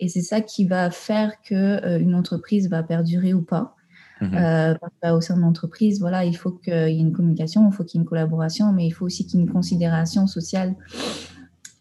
Et 0.00 0.08
c'est 0.08 0.22
ça 0.22 0.40
qui 0.40 0.66
va 0.66 0.90
faire 0.90 1.40
qu'une 1.42 1.56
euh, 1.56 1.98
une 1.98 2.14
entreprise 2.14 2.68
va 2.68 2.82
perdurer 2.82 3.34
ou 3.34 3.42
pas. 3.42 3.76
Mhm. 4.22 4.76
au 5.14 5.22
sein 5.22 5.34
de 5.34 5.40
l'entreprise, 5.40 5.98
voilà, 5.98 6.26
il 6.26 6.36
faut 6.36 6.50
qu'il 6.50 6.74
y 6.74 6.76
ait 6.76 6.98
une 6.98 7.14
communication, 7.14 7.66
il 7.66 7.74
faut 7.74 7.84
qu'il 7.84 7.98
y 7.98 8.00
ait 8.00 8.02
une 8.02 8.06
collaboration, 8.06 8.70
mais 8.70 8.86
il 8.86 8.90
faut 8.90 9.06
aussi 9.06 9.26
qu'il 9.26 9.40
y 9.40 9.42
ait 9.42 9.46
une 9.46 9.50
considération 9.50 10.26
sociale. 10.26 10.76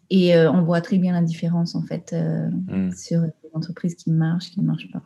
Et 0.09 0.33
on 0.37 0.63
voit 0.63 0.79
très 0.79 0.99
bien 0.99 1.11
la 1.11 1.21
différence 1.21 1.75
en 1.75 1.81
fait 1.81 2.15
mm. 2.69 2.93
sur 2.93 3.23
entreprises 3.53 3.95
qui 3.95 4.11
marchent, 4.11 4.51
qui 4.51 4.61
ne 4.61 4.65
marchent 4.65 4.91
pas. 4.91 5.01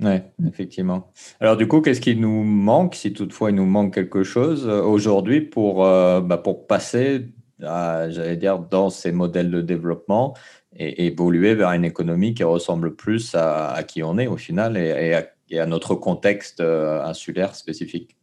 Oui, 0.00 0.16
effectivement. 0.48 1.12
Alors 1.40 1.56
du 1.56 1.68
coup, 1.68 1.80
qu'est-ce 1.80 2.00
qui 2.00 2.16
nous 2.16 2.42
manque, 2.42 2.94
si 2.94 3.12
toutefois 3.12 3.50
il 3.50 3.56
nous 3.56 3.66
manque 3.66 3.94
quelque 3.94 4.24
chose 4.24 4.66
euh, 4.66 4.82
aujourd'hui 4.82 5.40
pour, 5.40 5.84
euh, 5.84 6.20
bah, 6.20 6.38
pour 6.38 6.66
passer, 6.66 7.28
j'allais 7.62 8.36
dire, 8.36 8.58
dans 8.58 8.90
ces 8.90 9.12
modèles 9.12 9.50
de 9.50 9.60
développement 9.60 10.34
et, 10.76 11.06
évoluer 11.06 11.54
vers 11.54 11.70
une 11.70 11.84
économie 11.84 12.34
qui 12.34 12.44
ressemble 12.44 12.96
plus 12.96 13.34
à, 13.34 13.82
qui 13.86 14.02
on 14.02 14.18
est 14.18 14.26
au 14.26 14.36
final 14.36 14.76
et, 14.76 15.14
à, 15.14 15.66
notre 15.66 15.94
contexte 15.94 16.60
euh, 16.60 17.04
insulaire 17.04 17.54
spécifique 17.54 18.16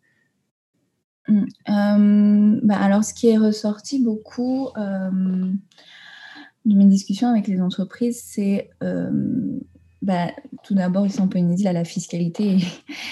mmh. 1.28 1.46
bah, 2.64 2.78
Alors, 2.78 3.04
ce 3.04 3.14
qui 3.14 3.30
est 3.30 3.38
ressorti 3.38 4.04
beaucoup 4.04 4.70
de 6.66 6.76
mes 6.76 6.86
discussions 6.86 7.30
avec 7.30 7.48
les 7.48 7.62
entreprises, 7.62 8.22
c'est 8.24 8.70
euh, 8.84 9.10
bah, 10.02 10.32
tout 10.64 10.76
d'abord, 10.76 11.06
ici 11.06 11.20
en 11.20 11.28
Polynésie, 11.28 11.64
là, 11.64 11.74
la 11.74 11.84
fiscalité 11.84 12.58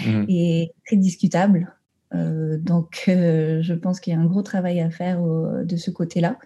est, 0.05 0.67
mmh. 0.67 0.67
très 0.85 0.95
discutable. 0.97 1.76
Euh, 2.15 2.57
donc, 2.57 3.05
euh, 3.07 3.61
je 3.61 3.73
pense 3.73 3.99
qu'il 3.99 4.13
y 4.13 4.15
a 4.15 4.19
un 4.19 4.25
gros 4.25 4.41
travail 4.41 4.79
à 4.79 4.89
faire 4.89 5.21
de 5.21 5.75
ce 5.77 5.91
côté-là. 5.91 6.37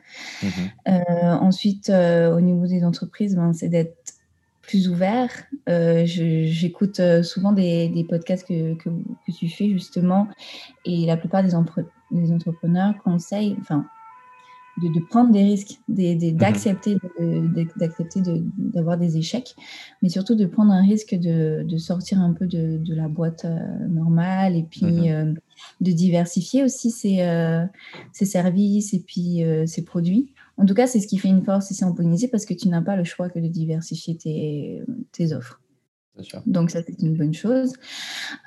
Mmh 0.43 0.47
ensuite, 1.41 1.89
au 1.89 2.41
niveau 2.41 2.67
des 2.67 2.83
entreprises, 2.83 3.35
ben, 3.35 3.53
c'est 3.53 3.69
d'être 3.69 3.95
plus 4.61 4.89
ouvert. 4.89 5.29
J'écoute 5.67 7.01
souvent 7.23 7.51
des, 7.51 8.05
podcasts 8.07 8.47
que, 8.47 8.75
que, 8.75 8.89
tu 9.37 9.49
fais 9.49 9.69
justement, 9.69 10.27
et 10.85 11.05
la 11.05 11.17
plupart 11.17 11.43
des, 11.43 11.51
des 12.11 12.31
entrepreneurs 12.31 12.93
conseillent, 13.03 13.55
enfin, 13.59 13.85
de, 14.77 14.99
prendre 14.99 15.31
des 15.31 15.43
risques, 15.43 15.79
mhm. 15.87 16.37
d'accepter 16.37 16.97
d'accepter 17.75 18.21
d'avoir 18.57 18.97
des 18.97 19.17
échecs, 19.17 19.55
mais 20.01 20.09
surtout 20.09 20.35
de 20.35 20.45
prendre 20.45 20.71
un 20.71 20.81
risque 20.81 21.15
de, 21.15 21.77
sortir 21.77 22.19
un 22.19 22.33
peu 22.33 22.47
de, 22.47 22.79
la 22.93 23.07
boîte 23.07 23.45
euh, 23.45 23.87
normale 23.89 24.55
et 24.55 24.63
puis 24.63 24.85
mhm. 24.85 25.07
euh, 25.07 25.33
de 25.79 25.91
diversifier 25.91 26.63
aussi 26.63 26.91
ses, 26.91 27.21
euh, 27.21 27.65
ses 28.11 28.25
services 28.25 28.93
et 28.93 28.99
puis 28.99 29.43
ses 29.65 29.83
produits. 29.83 30.33
En 30.57 30.65
tout 30.65 30.73
cas, 30.73 30.87
c'est 30.87 30.99
ce 30.99 31.07
qui 31.07 31.17
fait 31.17 31.29
une 31.29 31.43
force 31.43 31.71
ici 31.71 31.83
en 31.83 31.93
Polynésie 31.93 32.27
parce 32.27 32.45
que 32.45 32.53
tu 32.53 32.67
n'as 32.67 32.81
pas 32.81 32.95
le 32.95 33.03
choix 33.03 33.29
que 33.29 33.39
de 33.39 33.47
diversifier 33.47 34.15
tes, 34.15 34.83
tes 35.11 35.33
offres. 35.33 35.59
Donc 36.45 36.69
ça, 36.69 36.81
c'est 36.83 37.01
une 37.01 37.15
bonne 37.15 37.33
chose. 37.33 37.73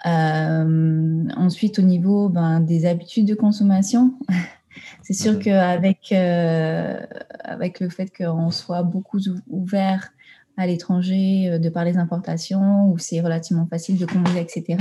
ensuite, 0.05 1.79
au 1.79 1.83
niveau 1.83 2.29
ben, 2.29 2.61
des 2.61 2.87
habitudes 2.87 3.27
de 3.27 3.35
consommation, 3.35 4.15
C'est 5.03 5.15
sûr 5.15 5.39
qu'avec 5.39 6.13
euh, 6.13 7.01
avec 7.41 7.81
le 7.81 7.89
fait 7.89 8.11
qu'on 8.17 8.51
soit 8.51 8.83
beaucoup 8.83 9.19
ouvert 9.49 10.11
à 10.57 10.67
l'étranger 10.67 11.51
euh, 11.51 11.59
de 11.59 11.69
par 11.69 11.85
les 11.85 11.97
importations, 11.97 12.91
où 12.91 12.99
c'est 12.99 13.21
relativement 13.21 13.67
facile 13.67 13.99
de 13.99 14.07
commander, 14.07 14.41
etc., 14.41 14.79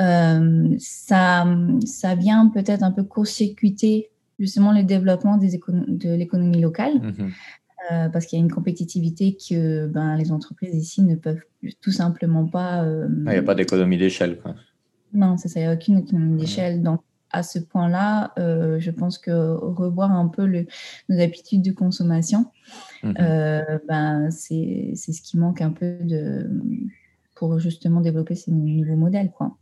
euh, 0.00 0.74
ça, 0.78 1.46
ça 1.84 2.14
vient 2.14 2.48
peut-être 2.48 2.82
un 2.82 2.92
peu 2.92 3.02
court-circuiter 3.04 4.10
justement 4.38 4.72
le 4.72 4.82
développement 4.82 5.36
des 5.38 5.58
de 5.58 6.14
l'économie 6.14 6.60
locale. 6.60 6.94
Mmh 6.94 7.30
parce 8.12 8.26
qu'il 8.26 8.36
y 8.36 8.42
a 8.42 8.44
une 8.44 8.50
compétitivité 8.50 9.36
que 9.36 9.86
ben, 9.86 10.16
les 10.16 10.32
entreprises 10.32 10.74
ici 10.74 11.02
ne 11.02 11.14
peuvent 11.14 11.42
tout 11.80 11.92
simplement 11.92 12.44
pas. 12.44 12.84
Il 12.84 13.22
n'y 13.22 13.36
a 13.36 13.44
pas 13.44 13.54
d'économie 13.54 13.96
d'échelle. 13.96 14.40
Non, 15.12 15.36
ça, 15.36 15.48
il 15.54 15.62
n'y 15.62 15.68
a 15.68 15.72
aucune 15.72 15.98
économie 15.98 16.34
mmh. 16.34 16.38
d'échelle. 16.38 16.82
Donc, 16.82 17.00
à 17.30 17.42
ce 17.42 17.58
point-là, 17.58 18.32
euh, 18.38 18.78
je 18.80 18.90
pense 18.90 19.18
que 19.18 19.30
revoir 19.30 20.12
un 20.12 20.28
peu 20.28 20.46
le, 20.46 20.66
nos 21.08 21.20
habitudes 21.20 21.62
de 21.62 21.72
consommation, 21.72 22.46
mmh 23.02 23.12
euh, 23.20 23.78
ben, 23.88 24.30
c'est 24.30 24.94
ce 24.96 25.22
qui 25.22 25.38
manque 25.38 25.60
un 25.60 25.70
peu 25.70 25.98
de, 26.00 26.48
pour 27.34 27.58
justement 27.58 28.00
développer 28.00 28.34
ces 28.34 28.52
nouveaux 28.52 28.96
modèles. 28.96 29.30
Quoi. 29.30 29.56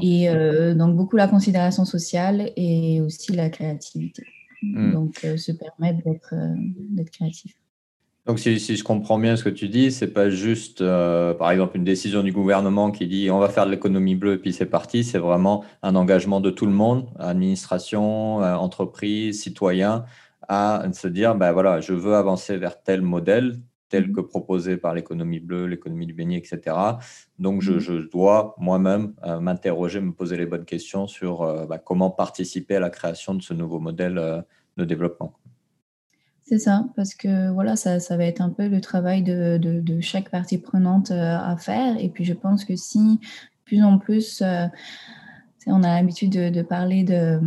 Et 0.00 0.28
euh, 0.28 0.74
donc 0.74 0.96
beaucoup 0.96 1.16
la 1.16 1.28
considération 1.28 1.84
sociale 1.84 2.52
et 2.56 3.00
aussi 3.00 3.32
la 3.32 3.50
créativité. 3.50 4.24
Mmh. 4.62 4.92
Donc 4.92 5.26
se 5.36 5.52
permettre 5.52 6.02
d'être 6.04 7.10
créatif. 7.12 7.54
Donc, 8.28 8.38
si, 8.38 8.58
je 8.58 8.84
comprends 8.84 9.18
bien 9.18 9.36
ce 9.36 9.44
que 9.44 9.48
tu 9.48 9.70
dis, 9.70 9.90
c'est 9.90 10.12
pas 10.12 10.28
juste, 10.28 10.82
euh, 10.82 11.32
par 11.32 11.50
exemple, 11.50 11.78
une 11.78 11.84
décision 11.84 12.22
du 12.22 12.30
gouvernement 12.30 12.90
qui 12.90 13.06
dit 13.06 13.30
on 13.30 13.38
va 13.38 13.48
faire 13.48 13.64
de 13.64 13.70
l'économie 13.70 14.16
bleue 14.16 14.34
et 14.34 14.36
puis 14.36 14.52
c'est 14.52 14.66
parti. 14.66 15.02
C'est 15.02 15.18
vraiment 15.18 15.64
un 15.82 15.96
engagement 15.96 16.42
de 16.42 16.50
tout 16.50 16.66
le 16.66 16.72
monde, 16.72 17.08
administration, 17.18 18.42
euh, 18.42 18.54
entreprise, 18.54 19.40
citoyen, 19.40 20.04
à 20.46 20.84
se 20.92 21.08
dire 21.08 21.36
ben 21.36 21.52
voilà, 21.52 21.80
je 21.80 21.94
veux 21.94 22.16
avancer 22.16 22.58
vers 22.58 22.82
tel 22.82 23.00
modèle, 23.00 23.60
tel 23.88 24.08
mmh 24.08 24.12
que 24.12 24.20
proposé 24.20 24.76
par 24.76 24.94
l'économie 24.94 25.40
bleue, 25.40 25.66
l'économie 25.66 26.06
du 26.06 26.14
beignet, 26.14 26.38
etc. 26.38 26.76
Donc, 27.38 27.62
je, 27.62 27.72
mmh 27.72 28.08
dois 28.10 28.54
moi-même 28.58 29.14
euh, 29.24 29.40
m'interroger, 29.40 30.00
me 30.00 30.12
poser 30.12 30.36
les 30.36 30.46
bonnes 30.46 30.64
questions 30.64 31.06
sur 31.06 31.66
bah, 31.66 31.78
comment 31.78 32.10
participer 32.10 32.76
à 32.76 32.80
la 32.80 32.90
création 32.90 33.34
de 33.34 33.42
ce 33.42 33.54
nouveau 33.54 33.80
modèle 33.80 34.44
de 34.76 34.84
développement. 34.84 35.34
C'est 36.48 36.58
ça, 36.58 36.86
parce 36.96 37.14
que 37.14 37.50
voilà, 37.50 37.76
ça, 37.76 38.00
ça, 38.00 38.16
va 38.16 38.24
être 38.24 38.40
un 38.40 38.48
peu 38.48 38.68
le 38.68 38.80
travail 38.80 39.22
de, 39.22 39.58
de, 39.58 40.00
chaque 40.00 40.30
partie 40.30 40.56
prenante 40.56 41.10
euh, 41.10 41.36
à 41.36 41.58
faire. 41.58 41.98
Et 42.02 42.08
puis 42.08 42.24
je 42.24 42.32
pense 42.32 42.64
que 42.64 42.74
si, 42.74 43.18
de 43.18 43.18
plus 43.66 43.82
en 43.82 43.98
plus, 43.98 44.40
euh, 44.40 44.66
on 45.66 45.82
a 45.82 45.88
l'habitude 45.88 46.32
de, 46.32 46.48
de, 46.48 46.62
parler 46.62 47.04
de, 47.04 47.38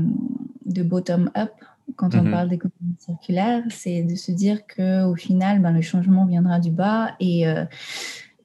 de 0.68 0.84
bottom-up, 0.84 1.50
quand 1.96 2.16
on 2.16 2.24
mhm. 2.24 2.32
parle 2.32 2.50
d'économie 2.50 2.96
circulaire, 3.00 3.64
c'est 3.70 4.04
de 4.04 4.16
se 4.16 4.32
dire 4.32 4.66
qu'au 4.66 5.16
final, 5.16 5.60
ben, 5.62 5.72
le 5.72 5.82
changement 5.82 6.26
viendra 6.26 6.60
du 6.60 6.72
bas. 6.72 7.16
Et, 7.20 7.48
euh, 7.48 7.66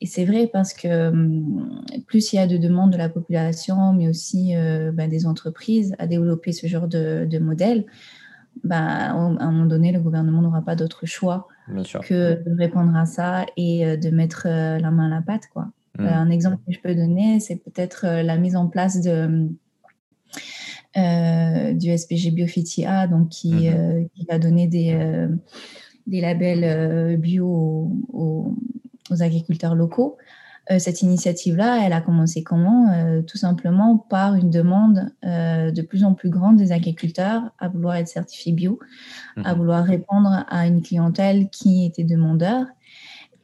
et 0.00 0.06
c'est 0.06 0.24
vrai 0.24 0.48
parce 0.52 0.74
que 0.74 1.08
hum, 1.08 1.84
plus 2.06 2.32
il 2.32 2.36
y 2.36 2.38
a 2.38 2.46
de 2.46 2.56
demandes 2.56 2.92
de 2.92 2.98
la 2.98 3.08
population, 3.08 3.92
mais 3.92 4.08
aussi 4.08 4.54
euh, 4.56 4.92
ben, 4.92 5.08
des 5.08 5.26
entreprises 5.26 5.94
à 5.98 6.06
développer 6.06 6.52
ce 6.52 6.66
genre 6.66 6.88
de, 6.88 7.26
de 7.28 7.38
modèle, 7.38 7.86
ben, 8.64 8.76
à 8.76 9.12
un 9.12 9.50
moment 9.50 9.66
donné, 9.66 9.92
le 9.92 10.00
gouvernement 10.00 10.42
n'aura 10.42 10.62
pas 10.62 10.76
d'autre 10.76 11.06
choix 11.06 11.48
que 12.02 12.42
de 12.42 12.56
répondre 12.56 12.96
à 12.96 13.06
ça 13.06 13.44
et 13.56 13.86
euh, 13.86 13.96
de 13.96 14.10
mettre 14.10 14.46
la 14.46 14.90
main 14.90 15.06
à 15.06 15.14
la 15.16 15.22
pâte. 15.22 15.48
Quoi. 15.52 15.68
Mhm. 15.98 16.06
un 16.06 16.30
exemple 16.30 16.58
que 16.66 16.72
je 16.72 16.80
peux 16.80 16.94
donner, 16.94 17.40
c'est 17.40 17.56
peut-être 17.56 18.06
la 18.06 18.36
mise 18.36 18.56
en 18.56 18.66
place 18.66 19.00
de 19.00 19.48
euh, 20.96 21.74
du 21.74 21.96
SPG 21.96 22.30
Biofitia, 22.30 23.06
donc 23.06 23.28
qui, 23.28 23.52
mhm. 23.52 23.74
euh, 23.74 24.04
qui 24.14 24.24
va 24.24 24.38
donner 24.38 24.66
des, 24.66 24.94
euh, 24.94 25.28
des 26.06 26.20
labels 26.20 27.18
bio 27.18 27.90
aux, 28.12 28.54
agriculteurs 29.20 29.74
locaux. 29.74 30.16
cette 30.78 31.02
initiative-là, 31.02 31.82
elle 31.84 31.92
a 31.92 32.00
commencé 32.00 32.42
comment 32.42 33.22
Tout 33.26 33.38
simplement 33.38 33.98
par 33.98 34.34
une 34.34 34.50
demande 34.50 35.12
de 35.22 35.82
plus 35.82 36.02
en 36.02 36.14
plus 36.14 36.28
grande 36.28 36.56
des 36.56 36.72
agriculteurs 36.72 37.42
à 37.60 37.68
vouloir 37.68 37.94
être 37.96 38.08
certifiés 38.08 38.52
bio, 38.52 38.80
à 39.44 39.52
mhm. 39.52 39.58
vouloir 39.58 39.84
répondre 39.84 40.44
à 40.48 40.66
une 40.66 40.82
clientèle 40.82 41.50
qui 41.50 41.84
était 41.86 42.04
demandeur 42.04 42.66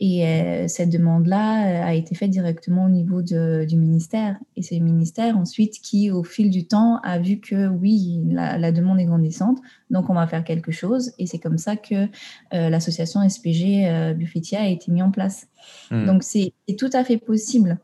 et 0.04 0.26
euh, 0.26 0.66
cette 0.66 0.90
demande-là 0.90 1.64
euh, 1.64 1.87
a 1.87 1.94
été 1.94 2.16
faite 2.16 2.30
directement 2.30 2.87
au 2.87 2.88
niveau 2.88 3.23
du 3.23 3.76
ministère. 3.76 4.37
Et 4.56 4.62
c'est 4.62 4.76
le 4.76 4.85
ministère 4.85 5.38
ensuite 5.38 5.80
qui, 5.80 6.11
au 6.11 6.25
fil 6.25 6.50
du 6.50 6.66
temps, 6.66 6.99
a 7.04 7.21
vu 7.21 7.38
que 7.38 7.68
oui, 7.68 8.21
la, 8.26 8.73
demande 8.73 8.99
est 8.99 9.04
grandissante, 9.04 9.59
donc 9.90 10.11
on 10.11 10.14
va 10.14 10.26
faire 10.26 10.42
quelque 10.42 10.73
chose. 10.73 11.12
Et 11.21 11.28
c'est 11.28 11.38
comme 11.38 11.56
ça 11.56 11.76
que 11.76 12.09
euh, 12.52 12.68
l'association 12.68 13.21
SPG 13.28 13.87
euh, 13.87 14.14
a 14.54 14.66
été 14.66 14.90
mise 14.90 15.04
en 15.04 15.12
place. 15.12 15.47
Hmm. 15.92 16.04
Donc 16.04 16.25
c'est 16.25 16.52
tout 16.76 16.90
à 16.92 17.04
fait 17.04 17.18
possible. 17.18 17.78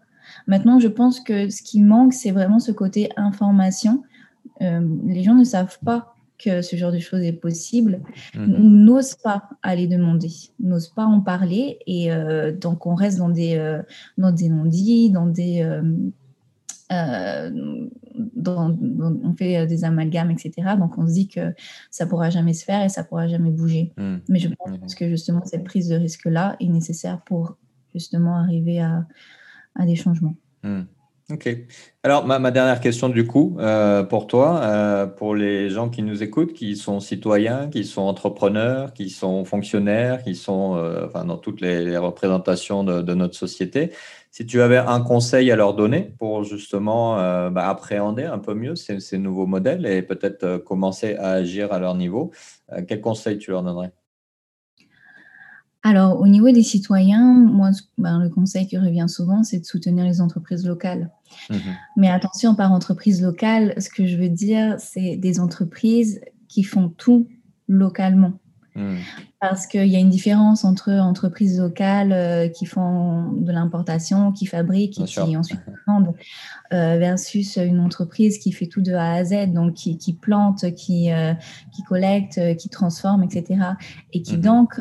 Maintenant, 0.49 0.81
je 0.81 0.89
pense 0.89 1.21
que 1.21 1.49
ce 1.51 1.63
qui 1.63 1.81
manque, 1.81 2.15
c'est 2.15 2.33
vraiment 2.33 2.59
ce 2.59 2.73
côté 2.73 3.11
information. 3.17 4.03
les 4.61 5.23
gens 5.23 5.37
ne 5.37 5.45
savent 5.45 5.79
pas 5.85 6.18
que 6.39 6.63
ce 6.63 6.77
genre 6.77 6.93
de 6.93 6.99
choses 6.99 7.23
est 7.23 7.33
possible, 7.33 8.01
mhm. 8.35 8.85
n'osent 8.85 9.17
pas 9.17 9.49
aller 9.63 9.87
demander, 9.87 10.31
n'osent 10.61 10.89
pas 10.89 11.05
en 11.05 11.21
parler. 11.21 11.79
Et 11.87 12.13
euh, 12.13 12.53
donc, 12.53 12.87
on 12.87 12.95
reste 12.95 13.19
dans 13.19 13.29
des, 13.29 13.57
euh, 13.57 13.83
dans 14.17 14.33
des 14.33 14.49
non-dits, 14.49 15.11
dans 15.11 15.27
des. 15.27 15.63
Euh, 16.91 17.51
dans, 18.35 18.75
on 18.81 19.35
fait 19.35 19.67
des 19.67 19.85
amalgames, 19.85 20.31
etc. 20.31 20.77
Donc, 20.79 20.97
on 20.97 21.07
se 21.07 21.13
dit 21.13 21.29
que 21.29 21.53
ça 21.91 22.07
pourra 22.07 22.31
jamais 22.31 22.55
se 22.55 22.65
faire 22.65 22.83
et 22.83 22.89
ça 22.89 23.05
pourra 23.05 23.29
jamais 23.29 23.51
bouger. 23.51 23.93
Mhm. 23.97 24.21
Mais 24.29 24.39
je 24.39 24.49
pense 24.49 24.71
mhm. 24.71 24.95
que 24.99 25.09
justement, 25.09 25.45
cette 25.45 25.65
prise 25.65 25.89
de 25.89 25.97
risque-là 25.97 26.57
est 26.61 26.69
nécessaire 26.69 27.21
pour 27.23 27.57
justement 27.93 28.37
arriver 28.37 28.81
à, 28.81 29.07
à 29.75 29.85
des 29.87 29.97
changements. 29.97 30.37
Ok. 31.31 31.47
Alors, 32.05 32.27
ma, 32.27 32.51
dernière 32.51 32.81
question 32.81 33.11
du 33.11 33.27
coup, 33.27 33.59
euh, 33.61 34.03
pour 34.03 34.27
toi, 34.27 34.63
euh, 34.63 35.07
pour 35.07 35.35
les 35.35 35.69
gens 35.69 35.91
qui 35.91 36.01
nous 36.03 36.23
écoutent, 36.23 36.55
qui 36.55 36.75
sont 36.75 37.01
citoyens, 37.01 37.69
qui 37.69 37.85
sont 37.85 38.01
entrepreneurs, 38.01 38.95
qui 38.95 39.11
sont 39.11 39.45
fonctionnaires, 39.45 40.23
qui 40.23 40.35
sont 40.35 40.77
euh, 40.77 41.05
enfin, 41.07 41.27
dans 41.27 41.37
toutes 41.37 41.61
les, 41.61 41.99
représentations 41.99 42.83
de, 42.83 43.13
notre 43.15 43.35
société, 43.35 43.93
si 44.31 44.47
tu 44.47 44.63
avais 44.63 44.79
un 44.79 45.03
conseil 45.03 45.51
à 45.51 45.57
leur 45.57 45.75
donner 45.75 46.15
pour 46.19 46.45
justement 46.45 47.17
bah, 47.51 47.69
appréhender 47.69 48.25
un 48.25 48.39
peu 48.39 48.55
mieux 48.55 48.75
ces, 48.75 49.01
ces 49.01 49.19
nouveaux 49.19 49.47
modèles 49.47 49.85
et 49.85 50.01
peut-être 50.03 50.57
commencer 50.59 51.15
à 51.17 51.33
agir 51.33 51.73
à 51.73 51.79
leur 51.79 51.95
niveau, 51.95 52.31
quel 52.87 53.01
conseil 53.03 53.39
tu 53.39 53.51
leur 53.51 53.63
donnerais? 53.63 53.93
Alors, 55.89 56.21
au 56.21 56.29
niveau 56.29 56.51
des 56.51 56.63
citoyens, 56.63 57.33
moi, 57.33 57.71
ben, 57.97 58.19
le 58.23 58.29
conseil 58.29 58.67
qui 58.67 58.77
revient 58.77 59.07
souvent, 59.09 59.43
c'est 59.43 59.61
de 59.61 59.65
soutenir 59.65 60.05
les 60.05 60.21
entreprises 60.21 60.67
locales. 60.67 61.11
Mmh 61.49 61.57
Mais 61.97 62.11
attention, 62.11 62.55
par 62.55 62.73
entreprise 62.73 63.23
locale, 63.23 63.73
ce 63.81 63.89
que 63.89 64.07
je 64.07 64.19
veux 64.19 64.29
dire, 64.29 64.77
c'est 64.79 65.17
des 65.17 65.41
entreprises 65.41 66.21
qui 66.47 66.63
font 66.63 66.91
tout 66.91 67.27
localement. 67.69 68.35
Mmh. 68.79 68.97
Parce 69.41 69.67
qu'il 69.67 69.87
y 69.87 69.97
a 69.97 69.99
une 69.99 70.09
différence 70.09 70.65
entre 70.65 70.93
entreprises 70.93 71.59
locales 71.61 72.13
euh, 72.13 72.49
qui 72.49 72.65
font 72.65 73.33
de 73.33 73.51
l'importation, 73.51 74.31
qui 74.31 74.47
fabriquent 74.47 75.01
et 75.01 75.05
qui 75.05 75.37
ensuite 75.37 75.61
vendent, 75.87 76.15
euh, 76.73 76.97
versus 76.99 77.57
une 77.57 77.81
entreprise 77.81 78.39
qui 78.39 78.53
fait 78.53 78.67
tout 78.67 78.81
de 78.81 78.93
A 78.93 79.15
à 79.15 79.25
Z, 79.25 79.53
donc 79.53 79.75
qui, 79.75 79.99
qui 79.99 80.13
plante, 80.13 80.73
qui, 80.75 81.13
euh, 81.13 81.35
qui 81.75 81.83
collecte, 81.83 82.41
qui 82.57 82.69
transforme, 82.69 83.25
etc. 83.25 83.61
Et 84.13 84.23
qui 84.23 84.37
mmh 84.37 84.41
donc 84.41 84.81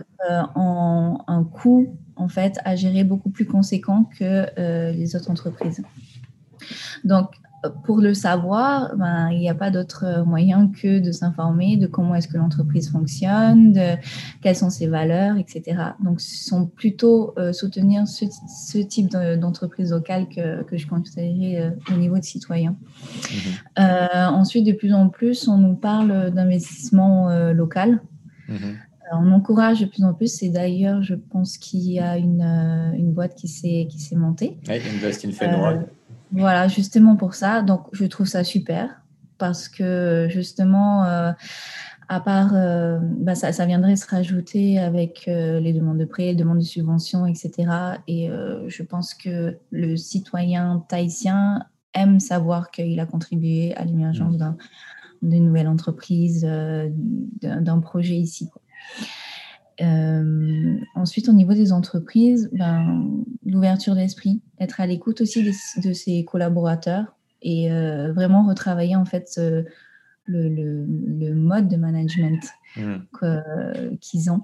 ont 0.56 1.20
un 1.28 1.44
coût 1.44 1.98
en 2.16 2.28
fait 2.28 2.60
à 2.66 2.76
gérer 2.76 3.04
beaucoup 3.04 3.30
plus 3.30 3.46
conséquent 3.46 4.10
que 4.18 4.92
les 4.92 5.16
autres 5.16 5.32
entreprises. 5.32 5.82
Donc, 7.04 7.30
pour 7.84 7.98
le 8.02 8.13
savoir, 8.13 8.96
ben, 8.96 9.30
il 9.32 9.39
n'y 9.39 9.50
a 9.50 9.56
pas 9.56 9.72
d'autre 9.72 10.24
moyen 10.26 10.70
que 10.70 11.00
de 11.00 11.12
s'informer 11.12 11.78
de 11.78 11.88
comment 11.88 12.13
est-ce 12.13 12.28
que 12.28 12.38
l'entreprise 12.38 12.91
fonctionne, 12.91 13.74
de 13.74 13.96
quelles 14.41 14.56
sont 14.56 14.70
ses 14.70 14.88
valeurs, 14.88 15.38
etc. 15.38 15.78
Donc, 16.04 16.22
ce 16.22 16.48
sont 16.48 16.67
plutôt 16.67 17.34
euh, 17.38 17.54
soutenir 17.54 18.08
ce, 18.08 18.26
ce 18.48 18.78
type 18.78 19.10
d'entreprise 19.10 19.91
locale 19.91 20.28
que, 20.30 20.63
que, 20.63 20.78
je 20.78 20.88
conseillerais 20.88 21.62
euh, 21.62 21.93
au 21.93 21.98
niveau 21.98 22.20
de 22.20 22.24
citoyens. 22.24 22.76
Mhm. 23.32 23.38
Euh, 23.80 24.26
ensuite, 24.28 24.65
de 24.65 24.74
plus 24.74 24.93
en 24.93 25.10
plus, 25.10 25.48
on 25.48 25.58
nous 25.58 25.76
parle 25.76 26.32
d'investissement 26.32 27.30
local. 27.52 28.02
Mhm. 28.50 28.78
on 29.12 29.32
encourage 29.34 29.82
de 29.82 29.86
plus 29.88 30.06
en 30.06 30.13
plus, 30.13 30.41
et 30.41 30.50
d'ailleurs, 30.50 31.02
je 31.02 31.15
pense 31.15 31.58
qu'il 31.58 31.91
y 31.91 32.00
a 32.00 32.17
une, 32.17 32.41
une 32.98 33.12
boîte 33.12 33.36
qui 33.36 33.48
s'est 33.48 34.15
montée. 34.15 34.58
Oui, 34.70 34.76
Invest 34.76 35.26
in 35.26 35.32
Fenway. 35.32 35.80
Voilà, 36.32 36.68
justement 36.68 37.16
pour 37.16 37.34
ça. 37.34 37.62
Donc, 37.62 37.88
je 37.94 38.06
trouve 38.06 38.28
ça 38.28 38.44
super 38.44 39.02
parce 39.38 39.68
que 39.68 40.28
justement, 40.30 41.06
euh, 41.06 41.32
à 42.10 42.20
part, 42.20 42.52
euh, 42.54 43.00
bah, 43.02 43.36
ça, 43.36 43.66
viendrait 43.66 43.96
se 43.96 44.08
rajouter 44.08 44.80
avec 44.80 45.26
euh, 45.28 45.60
les 45.60 45.74
demandes 45.74 45.98
de 45.98 46.06
prêts, 46.06 46.26
les 46.26 46.36
demandes 46.36 46.60
de 46.60 46.63
subventions, 46.63 47.26
etc. 47.26 47.52
Et 48.08 48.30
je 48.68 48.84
pense 48.84 49.13
que 49.13 49.58
le 49.72 49.96
citoyen 49.96 50.84
tahitien 50.90 51.66
aime 51.94 52.20
savoir 52.20 52.72
qu'il 52.72 53.00
a 53.00 53.06
contribué 53.06 53.76
à 53.76 53.86
l'émergence 53.86 54.36
mmh. 54.36 54.56
d'une 55.22 55.46
nouvelle 55.46 55.68
entreprise, 55.68 56.42
d'un 56.44 57.80
projet 57.80 58.16
ici. 58.16 58.50
Euh, 59.82 60.78
ensuite, 60.96 61.30
au 61.30 61.34
niveau 61.34 61.54
des 61.54 61.72
entreprises, 61.72 62.50
ben, 62.52 63.10
l'ouverture 63.46 63.96
d'esprit, 63.96 64.42
être 64.60 64.82
à 64.82 64.88
l'écoute 64.88 65.22
aussi 65.22 65.44
de, 65.44 65.94
ses 65.94 66.26
collaborateurs 66.26 67.16
et 67.42 67.72
euh, 67.72 68.12
vraiment 68.13 68.48
retravailler 68.48 68.96
en 68.96 69.06
fait 69.06 69.40
le, 70.26 70.50
le, 70.50 71.36
mode 71.36 71.68
de 71.68 71.78
management 71.78 72.44
mmh. 72.76 73.98
qu'ils 74.02 74.32
ont 74.32 74.42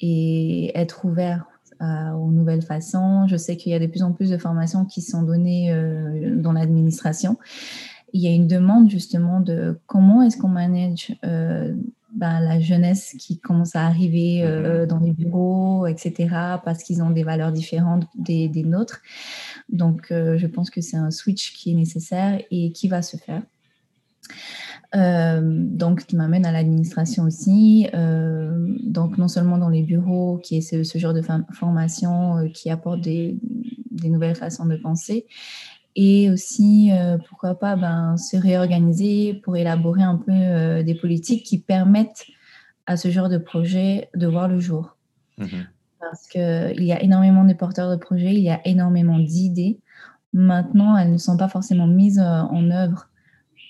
et 0.00 0.76
être 0.78 1.04
ouvert 1.04 1.46
aux 1.80 2.30
nouvelles 2.30 2.62
façons. 2.62 3.26
Je 3.26 3.36
sais 3.36 3.56
qu'il 3.56 3.72
y 3.72 3.74
a 3.74 3.80
de 3.80 3.86
plus 3.86 4.04
en 4.04 4.12
plus 4.12 4.30
de 4.30 4.38
formations 4.38 4.84
qui 4.84 5.02
sont 5.02 5.22
données 5.22 5.72
euh, 5.72 6.40
dans 6.40 6.52
l'administration. 6.52 7.38
Il 8.12 8.20
y 8.20 8.28
a 8.28 8.30
une 8.30 8.46
demande 8.46 8.88
justement 8.88 9.40
de 9.40 9.80
comment 9.86 10.22
est-ce 10.22 10.36
qu'on 10.36 10.48
manage 10.48 11.12
ben, 12.14 12.40
la 12.40 12.60
jeunesse 12.60 13.16
qui 13.18 13.38
commence 13.38 13.74
à 13.74 13.86
arriver 13.86 14.42
euh, 14.42 14.82
mhm. 14.82 14.86
dans 14.86 14.98
les 14.98 15.12
bureaux, 15.12 15.86
etc., 15.86 16.28
parce 16.64 16.82
qu'ils 16.82 17.02
ont 17.02 17.10
des 17.10 17.22
valeurs 17.22 17.52
différentes 17.52 18.06
des, 18.14 18.48
des 18.48 18.64
nôtres. 18.64 19.00
Donc, 19.70 20.10
euh, 20.10 20.36
je 20.36 20.46
pense 20.46 20.70
que 20.70 20.80
c'est 20.80 20.96
un 20.96 21.10
switch 21.10 21.54
qui 21.54 21.72
est 21.72 21.74
nécessaire 21.74 22.40
et 22.50 22.72
qui 22.72 22.88
va 22.88 23.02
se 23.02 23.16
faire. 23.16 23.42
Euh, 24.94 25.40
donc, 25.42 26.04
qui 26.04 26.16
m'amène 26.16 26.44
à 26.44 26.52
l'administration 26.52 27.24
aussi. 27.24 27.88
donc, 27.92 29.16
non 29.16 29.28
seulement 29.28 29.56
dans 29.56 29.70
les 29.70 29.82
bureaux, 29.82 30.38
qui 30.38 30.58
est 30.58 30.60
ce, 30.60 30.84
ce 30.84 30.98
genre 30.98 31.14
de 31.14 31.22
formation 31.52 32.50
qui 32.52 32.68
apporte 32.68 33.00
des, 33.00 33.38
des, 33.90 34.10
nouvelles 34.10 34.36
façons 34.36 34.66
de 34.66 34.76
penser, 34.76 35.26
et 35.94 36.30
aussi, 36.30 36.90
euh, 36.92 37.18
pourquoi 37.28 37.58
pas, 37.58 37.76
ben, 37.76 38.16
se 38.16 38.36
réorganiser 38.36 39.34
pour 39.34 39.56
élaborer 39.56 40.02
un 40.02 40.16
peu 40.16 40.32
euh, 40.32 40.82
des 40.82 40.94
politiques 40.94 41.44
qui 41.44 41.58
permettent 41.58 42.26
à 42.86 42.96
ce 42.96 43.10
genre 43.10 43.28
de 43.28 43.38
projet 43.38 44.08
de 44.14 44.26
voir 44.26 44.48
le 44.48 44.58
jour. 44.58 44.96
Mhm. 45.38 45.66
Parce 46.00 46.26
qu'il 46.26 46.82
y 46.82 46.92
a 46.92 47.02
énormément 47.02 47.44
de 47.44 47.52
porteurs 47.52 47.90
de 47.90 47.96
projets, 47.96 48.34
il 48.34 48.42
y 48.42 48.50
a 48.50 48.60
énormément 48.66 49.18
d'idées. 49.18 49.80
Maintenant, 50.32 50.96
elles 50.96 51.12
ne 51.12 51.18
sont 51.18 51.36
pas 51.36 51.48
forcément 51.48 51.86
mises 51.86 52.18
euh, 52.18 52.40
en 52.42 52.70
œuvre 52.70 53.08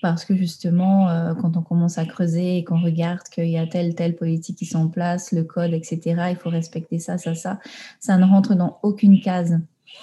parce 0.01 0.25
que 0.25 0.35
justement, 0.35 1.07
quand 1.39 1.55
on 1.55 1.61
commence 1.61 1.97
à 1.97 2.03
creuser 2.03 2.57
et 2.57 2.65
qu'on 2.65 2.81
regarde 2.81 3.21
qu'il 3.31 3.47
y 3.47 3.57
a 3.57 3.65
telle, 3.65 3.95
telle 3.95 4.17
politique 4.17 4.57
qui 4.57 4.65
sont 4.65 4.79
en 4.79 4.87
place, 4.89 5.31
le 5.31 5.45
code, 5.45 5.71
etc., 5.71 6.01
il 6.29 6.35
faut 6.35 6.49
respecter 6.49 6.99
ça, 6.99 7.17
ça, 7.17 7.35
ça, 7.35 7.57
ça 8.01 8.17
ne 8.17 8.25
rentre 8.25 8.53
dans 8.53 8.79
aucune 8.83 9.21
case. 9.21 9.61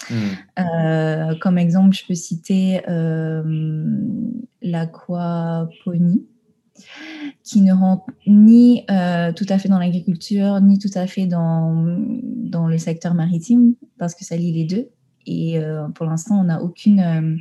Hmm. 0.09 0.15
Euh, 0.59 1.35
comme 1.39 1.57
exemple, 1.57 1.95
je 1.95 2.05
peux 2.05 2.15
citer 2.15 2.81
euh, 2.89 3.43
l'aquaponie. 4.61 6.25
qui 7.43 7.61
ne 7.61 7.73
rentrent 7.73 8.11
ni 8.25 8.85
tout 9.35 9.45
à 9.49 9.57
fait 9.59 9.69
dans 9.69 9.79
l'agriculture, 9.79 10.59
ni 10.61 10.79
tout 10.79 10.89
à 10.95 11.05
fait 11.07 11.27
dans, 11.27 11.97
dans 12.23 12.67
le 12.67 12.77
secteur 12.77 13.13
maritime, 13.13 13.75
parce 13.97 14.15
que 14.15 14.25
ça 14.25 14.35
lie 14.35 14.51
les 14.51 14.65
deux. 14.65 14.89
Et 15.27 15.59
pour 15.93 16.05
l'instant, 16.05 16.39
on 16.39 16.45
n'a 16.45 16.61
aucune, 16.63 17.39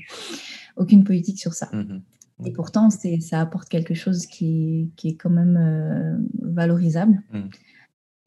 aucune 0.77 1.05
politique 1.05 1.39
sur 1.39 1.55
ça. 1.55 1.69
Mmh 1.73 2.01
et 2.47 2.53
pourtant, 2.53 2.89
ça 2.89 3.39
apporte 3.39 3.69
quelque 3.69 3.93
chose 3.93 4.25
qui, 4.25 4.91
qui 4.97 5.09
est 5.09 5.15
quand 5.15 5.29
même 5.29 6.27
valorisable. 6.41 7.23
Mmh. 7.35 7.41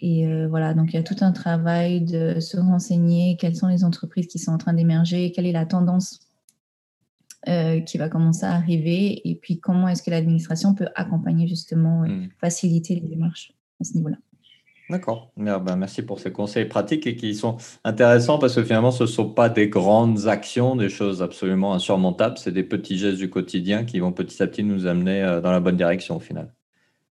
Et 0.06 0.28
euh, 0.28 0.50
voilà, 0.50 0.74
donc 0.74 0.92
il 0.92 0.98
y 0.98 1.00
a 1.00 1.04
tout 1.04 1.16
un 1.22 1.32
travail 1.32 2.02
de 2.02 2.42
se 2.42 2.58
renseigner, 2.58 3.38
quelles 3.40 3.56
sont 3.56 3.70
les 3.70 3.86
entreprises 3.86 4.28
qui 4.28 4.38
sont 4.38 4.52
en 4.52 4.58
train 4.58 4.74
d'émerger, 4.74 5.32
quelle 5.32 5.46
est 5.46 5.54
la 5.54 5.66
tendance 5.66 6.20
euh, 7.48 7.80
qui 7.80 7.98
va 7.98 8.10
commencer 8.10 8.46
à 8.46 8.52
arriver, 8.52 9.22
et 9.24 9.36
puis 9.36 9.62
comment 9.62 9.88
est-ce 9.88 10.04
que 10.04 10.12
l'administration 10.12 10.76
peut 10.76 10.90
accompagner 10.96 11.48
justement, 11.48 12.02
hmm. 12.02 12.28
faciliter 12.38 12.96
les 12.96 13.08
démarches 13.08 13.54
à 13.80 13.86
ce 13.86 13.94
niveau-là. 13.94 14.18
D'accord. 14.90 15.32
Ben, 15.38 15.78
merci 15.78 16.02
pour 16.02 16.20
ces 16.20 16.34
conseils 16.34 16.66
pratiques 16.66 17.08
et 17.08 17.16
qui 17.16 17.34
sont 17.34 17.56
intéressants 17.86 18.40
parce 18.40 18.56
que 18.56 18.64
finalement, 18.66 18.92
ce 18.92 19.04
ne 19.04 19.08
sont 19.08 19.30
pas 19.30 19.48
des 19.48 19.70
grandes 19.70 20.28
actions, 20.28 20.76
des 20.76 20.90
choses 20.90 21.22
absolument 21.22 21.74
insurmontables, 21.74 22.38
c'est 22.38 22.52
des 22.52 22.64
petits 22.64 22.98
gestes 22.98 23.20
du 23.20 23.30
quotidien 23.30 23.86
qui 23.86 24.02
vont 24.02 24.12
petit 24.12 24.44
à 24.44 24.48
petit 24.48 24.66
nous 24.66 24.86
amener 24.86 25.24
euh, 25.24 25.40
dans 25.40 25.52
la 25.52 25.62
bonne 25.62 25.78
direction 25.78 26.18
au 26.18 26.20
final. 26.20 26.54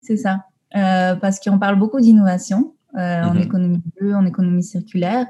C'est 0.03 0.17
ça. 0.17 0.45
parce 0.73 1.41
qu'on 1.41 1.59
parle 1.59 1.81
beaucoup 1.81 2.01
d'innovation, 2.01 2.76
euh, 2.95 3.23
en 3.25 3.35
mhm. 3.35 3.43
économie 3.43 3.83
bleue, 3.97 4.15
en 4.15 4.25
économie 4.25 4.63
circulaire. 4.63 5.27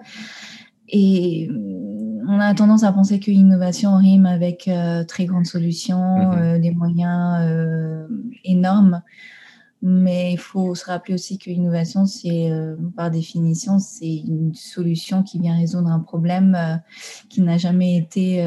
Et 0.89 1.49
euh, 1.51 2.25
on 2.29 2.39
a 2.39 2.55
tendance 2.55 2.85
à 2.85 2.93
penser 2.93 3.19
que 3.19 3.31
l'innovation 3.31 3.97
rime 3.97 4.27
avec 4.27 4.69
euh, 4.69 5.05
très 5.05 5.25
grandes 5.25 5.47
solutions, 5.47 6.33
mhm. 6.33 6.61
des 6.61 6.71
moyens 6.71 8.09
énormes. 8.45 9.03
Mais 9.83 10.33
il 10.33 10.39
faut 10.39 10.75
se 10.75 10.85
rappeler 10.87 11.15
aussi 11.15 11.39
que 11.39 11.51
l'innovation, 11.51 12.07
c'est 12.07 12.51
par 12.97 13.11
définition, 13.11 13.79
c'est 13.79 14.17
une 14.17 14.55
solution 14.55 15.23
qui 15.23 15.39
vient 15.39 15.57
résoudre 15.57 15.89
un 15.89 16.01
problème 16.01 16.81
qui 17.29 17.43
n'a 17.43 17.59
jamais 17.59 17.97
été 17.97 18.43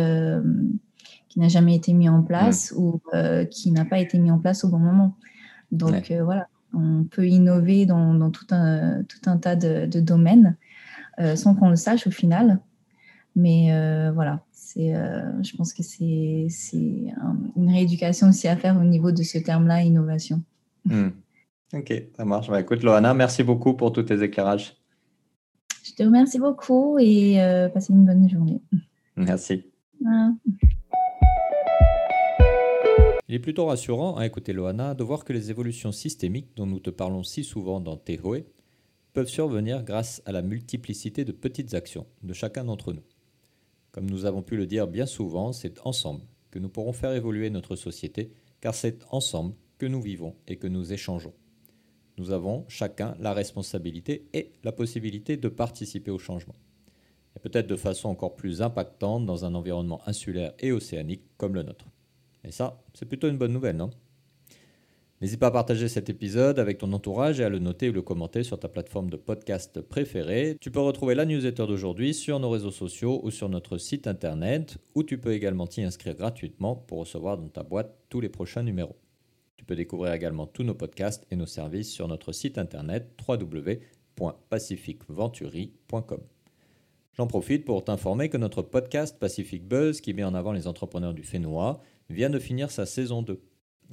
qui 1.30 1.40
n'a 1.40 1.48
jamais 1.48 1.76
été 1.76 1.94
mis 1.94 2.10
en 2.10 2.24
place 2.24 2.74
ou 2.76 3.00
qui 3.52 3.72
n'a 3.72 3.86
pas 3.86 4.00
été 4.00 4.18
mis 4.18 4.32
en 4.32 4.40
place 4.40 4.66
au 4.66 4.70
bon 4.70 4.80
moment. 4.80 5.16
Donc 5.72 6.12
voilà, 6.12 6.48
on 6.74 7.04
peut 7.04 7.28
innover 7.28 7.86
dans, 7.86 8.32
tout, 8.32 8.46
un, 8.52 9.04
tout 9.04 9.30
un 9.30 9.38
tas 9.38 9.56
de, 9.56 10.00
domaines 10.00 10.56
euh, 11.20 11.36
sans 11.36 11.56
qu'on 11.56 11.70
le 11.70 11.76
sache 11.76 12.08
au 12.08 12.12
final. 12.12 12.60
Mais 13.36 13.72
euh, 13.72 14.12
voilà, 14.12 14.44
c'est, 14.52 14.96
euh, 14.96 15.44
je 15.44 15.56
pense 15.56 15.74
que 15.74 15.84
c'est, 15.84 16.48
une 16.74 17.70
rééducation 17.70 18.30
aussi 18.30 18.48
à 18.48 18.56
faire 18.56 18.78
au 18.78 18.84
niveau 18.84 19.12
de 19.12 19.24
ce 19.24 19.38
terme-là, 19.38 19.84
innovation. 19.84 20.44
Hmm. 20.86 21.10
Ok, 21.74 21.94
ça 22.18 22.26
marche. 22.26 22.50
Bah, 22.50 22.60
écoute, 22.60 22.84
Loana, 22.84 23.14
merci 23.14 23.44
beaucoup 23.44 23.74
pour 23.74 23.92
tous 23.92 24.04
tes 24.04 24.22
éclairages. 24.24 24.76
Je 25.84 25.94
te 25.94 26.04
remercie 26.04 26.40
beaucoup 26.40 26.98
et 27.00 27.38
passez 27.74 27.94
une 27.94 28.06
bonne 28.06 28.30
journée. 28.30 28.62
Merci. 29.16 29.66
Il 33.30 33.36
est 33.36 33.40
plutôt 33.40 33.68
rassurant 33.68 34.18
à 34.18 34.26
écouter 34.26 34.54
Loana 34.54 34.96
de 34.96 35.04
voir 35.04 35.24
que 35.24 35.34
les 35.34 35.52
évolutions 35.52 35.92
systémiques 35.92 36.50
dont 36.56 36.66
nous 36.66 36.80
te 36.80 36.90
parlons 36.90 37.22
si 37.22 37.44
souvent 37.44 37.80
dans 37.80 37.96
Tehoe 37.96 38.44
peuvent 39.14 39.28
survenir 39.28 39.84
grâce 39.84 40.24
à 40.26 40.32
la 40.32 40.42
multiplicité 40.42 41.26
de 41.26 41.32
petites 41.32 41.76
actions 41.76 42.08
de 42.24 42.34
chacun 42.34 42.66
d'entre 42.66 42.92
nous. 42.92 43.04
Comme 43.92 44.10
nous 44.10 44.26
avons 44.26 44.42
pu 44.42 44.58
le 44.58 44.66
dire 44.66 44.88
bien 44.88 45.06
souvent, 45.06 45.54
c'est 45.54 45.80
ensemble 45.86 46.24
que 46.50 46.58
nous 46.58 46.70
pourrons 46.70 46.92
faire 46.92 47.14
évoluer 47.14 47.52
notre 47.52 47.76
société, 47.76 48.32
car 48.62 48.74
c'est 48.74 49.06
ensemble 49.12 49.54
que 49.78 49.86
nous 49.86 50.02
vivons 50.02 50.36
et 50.48 50.56
que 50.56 50.68
nous 50.68 50.92
échangeons. 50.92 51.36
Nous 52.18 52.32
avons 52.32 52.66
chacun 52.68 53.16
la 53.20 53.34
responsabilité 53.34 54.28
et 54.34 54.54
la 54.64 54.72
possibilité 54.72 55.38
de 55.38 55.50
participer 55.50 56.10
au 56.10 56.18
changement. 56.18 56.56
Et 57.36 57.40
peut-être 57.40 57.68
de 57.68 57.76
façon 57.76 58.10
encore 58.10 58.36
plus 58.36 58.64
impactante 58.64 59.28
dans 59.28 59.46
un 59.46 59.54
environnement 59.54 60.02
insulaire 60.08 60.54
et 60.58 60.72
océanique 60.72 61.26
comme 61.38 61.54
le 61.54 61.62
nôtre. 61.62 61.86
Et 62.44 62.52
ça, 62.52 62.82
c'est 62.94 63.06
plutôt 63.06 63.28
une 63.28 63.38
bonne 63.38 63.54
nouvelle, 63.54 63.78
non? 63.78 63.90
N'hésite 65.22 65.40
pas 65.42 65.48
à 65.48 65.52
partager 65.52 65.90
cet 65.90 66.10
épisode 66.10 66.60
avec 66.60 66.78
ton 66.78 66.94
entourage 66.94 67.42
et 67.42 67.44
à 67.44 67.50
le 67.50 67.60
noter 67.60 67.90
ou 67.90 67.92
le 67.92 68.02
commenter 68.02 68.44
sur 68.44 68.58
ta 68.58 68.70
plateforme 68.70 69.10
de 69.10 69.18
podcast 69.18 69.82
préférée. 69.82 70.56
Tu 70.62 70.72
peux 70.72 70.80
retrouver 70.80 71.14
la 71.14 71.26
newsletter 71.26 71.68
d'aujourd'hui 71.68 72.14
sur 72.14 72.40
nos 72.40 72.50
réseaux 72.50 72.72
sociaux 72.72 73.20
ou 73.24 73.30
sur 73.30 73.50
notre 73.50 73.78
site 73.78 74.08
internet, 74.08 74.78
où 74.96 75.04
tu 75.04 75.18
peux 75.18 75.34
également 75.34 75.68
t'y 75.68 75.84
inscrire 75.84 76.16
gratuitement 76.16 76.78
pour 76.78 77.00
recevoir 77.00 77.38
dans 77.38 77.50
ta 77.50 77.64
boîte 77.64 77.98
tous 78.08 78.22
les 78.22 78.30
prochains 78.30 78.64
numéros. 78.64 78.96
Tu 79.58 79.66
peux 79.66 79.76
découvrir 79.76 80.14
également 80.14 80.48
tous 80.48 80.64
nos 80.64 80.74
podcasts 80.74 81.28
et 81.32 81.36
nos 81.36 81.46
services 81.46 81.92
sur 81.92 82.08
notre 82.08 82.32
site 82.32 82.58
internet 82.58 83.10
www.pacificventuri.com. 83.28 86.22
J'en 87.18 87.28
profite 87.28 87.66
pour 87.66 87.84
t'informer 87.84 88.30
que 88.30 88.38
notre 88.38 88.62
podcast 88.62 89.20
Pacific 89.20 89.68
Buzz, 89.68 90.00
qui 90.00 90.14
met 90.14 90.24
en 90.24 90.34
avant 90.34 90.54
les 90.54 90.68
entrepreneurs 90.68 91.14
du 91.14 91.24
Fénois, 91.24 91.82
vient 92.10 92.30
de 92.30 92.40
finir 92.40 92.72
sa 92.72 92.86
saison 92.86 93.22
2. 93.22 93.42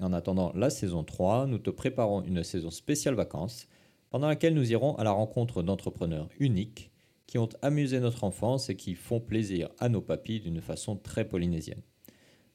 En 0.01 0.13
attendant 0.13 0.53
la 0.55 0.71
saison 0.71 1.05
3, 1.05 1.47
nous 1.47 1.59
te 1.59 1.71
préparons 1.71 2.23
une 2.23 2.43
saison 2.43 2.71
spéciale 2.71 3.15
vacances, 3.15 3.69
pendant 4.11 4.29
laquelle 4.29 4.55
nous 4.55 4.71
irons 4.73 4.95
à 4.97 5.05
la 5.05 5.11
rencontre 5.11 5.63
d'entrepreneurs 5.63 6.29
uniques 6.39 6.91
qui 7.27 7.39
ont 7.39 7.49
amusé 7.63 8.01
notre 8.01 8.25
enfance 8.25 8.71
et 8.71 8.77
qui 8.77 8.95
font 8.95 9.21
plaisir 9.21 9.69
à 9.79 9.89
nos 9.89 10.01
papis 10.01 10.41
d'une 10.41 10.61
façon 10.61 10.97
très 10.97 11.27
polynésienne. 11.27 11.83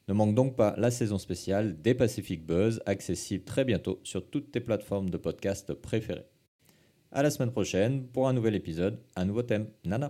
Ne 0.07 0.13
manque 0.13 0.35
donc 0.35 0.55
pas 0.55 0.75
la 0.77 0.91
saison 0.91 1.17
spéciale 1.17 1.81
des 1.81 1.93
Pacific 1.93 2.45
Buzz, 2.45 2.81
accessible 2.85 3.43
très 3.43 3.65
bientôt 3.65 3.99
sur 4.03 4.29
toutes 4.29 4.51
tes 4.51 4.61
plateformes 4.61 5.09
de 5.09 5.17
podcast 5.17 5.73
préférées. 5.73 6.25
À 7.11 7.23
la 7.23 7.29
semaine 7.29 7.51
prochaine 7.51 8.07
pour 8.07 8.27
un 8.27 8.33
nouvel 8.33 8.55
épisode, 8.55 8.99
un 9.15 9.25
nouveau 9.25 9.43
thème. 9.43 9.67
Nana! 9.83 10.09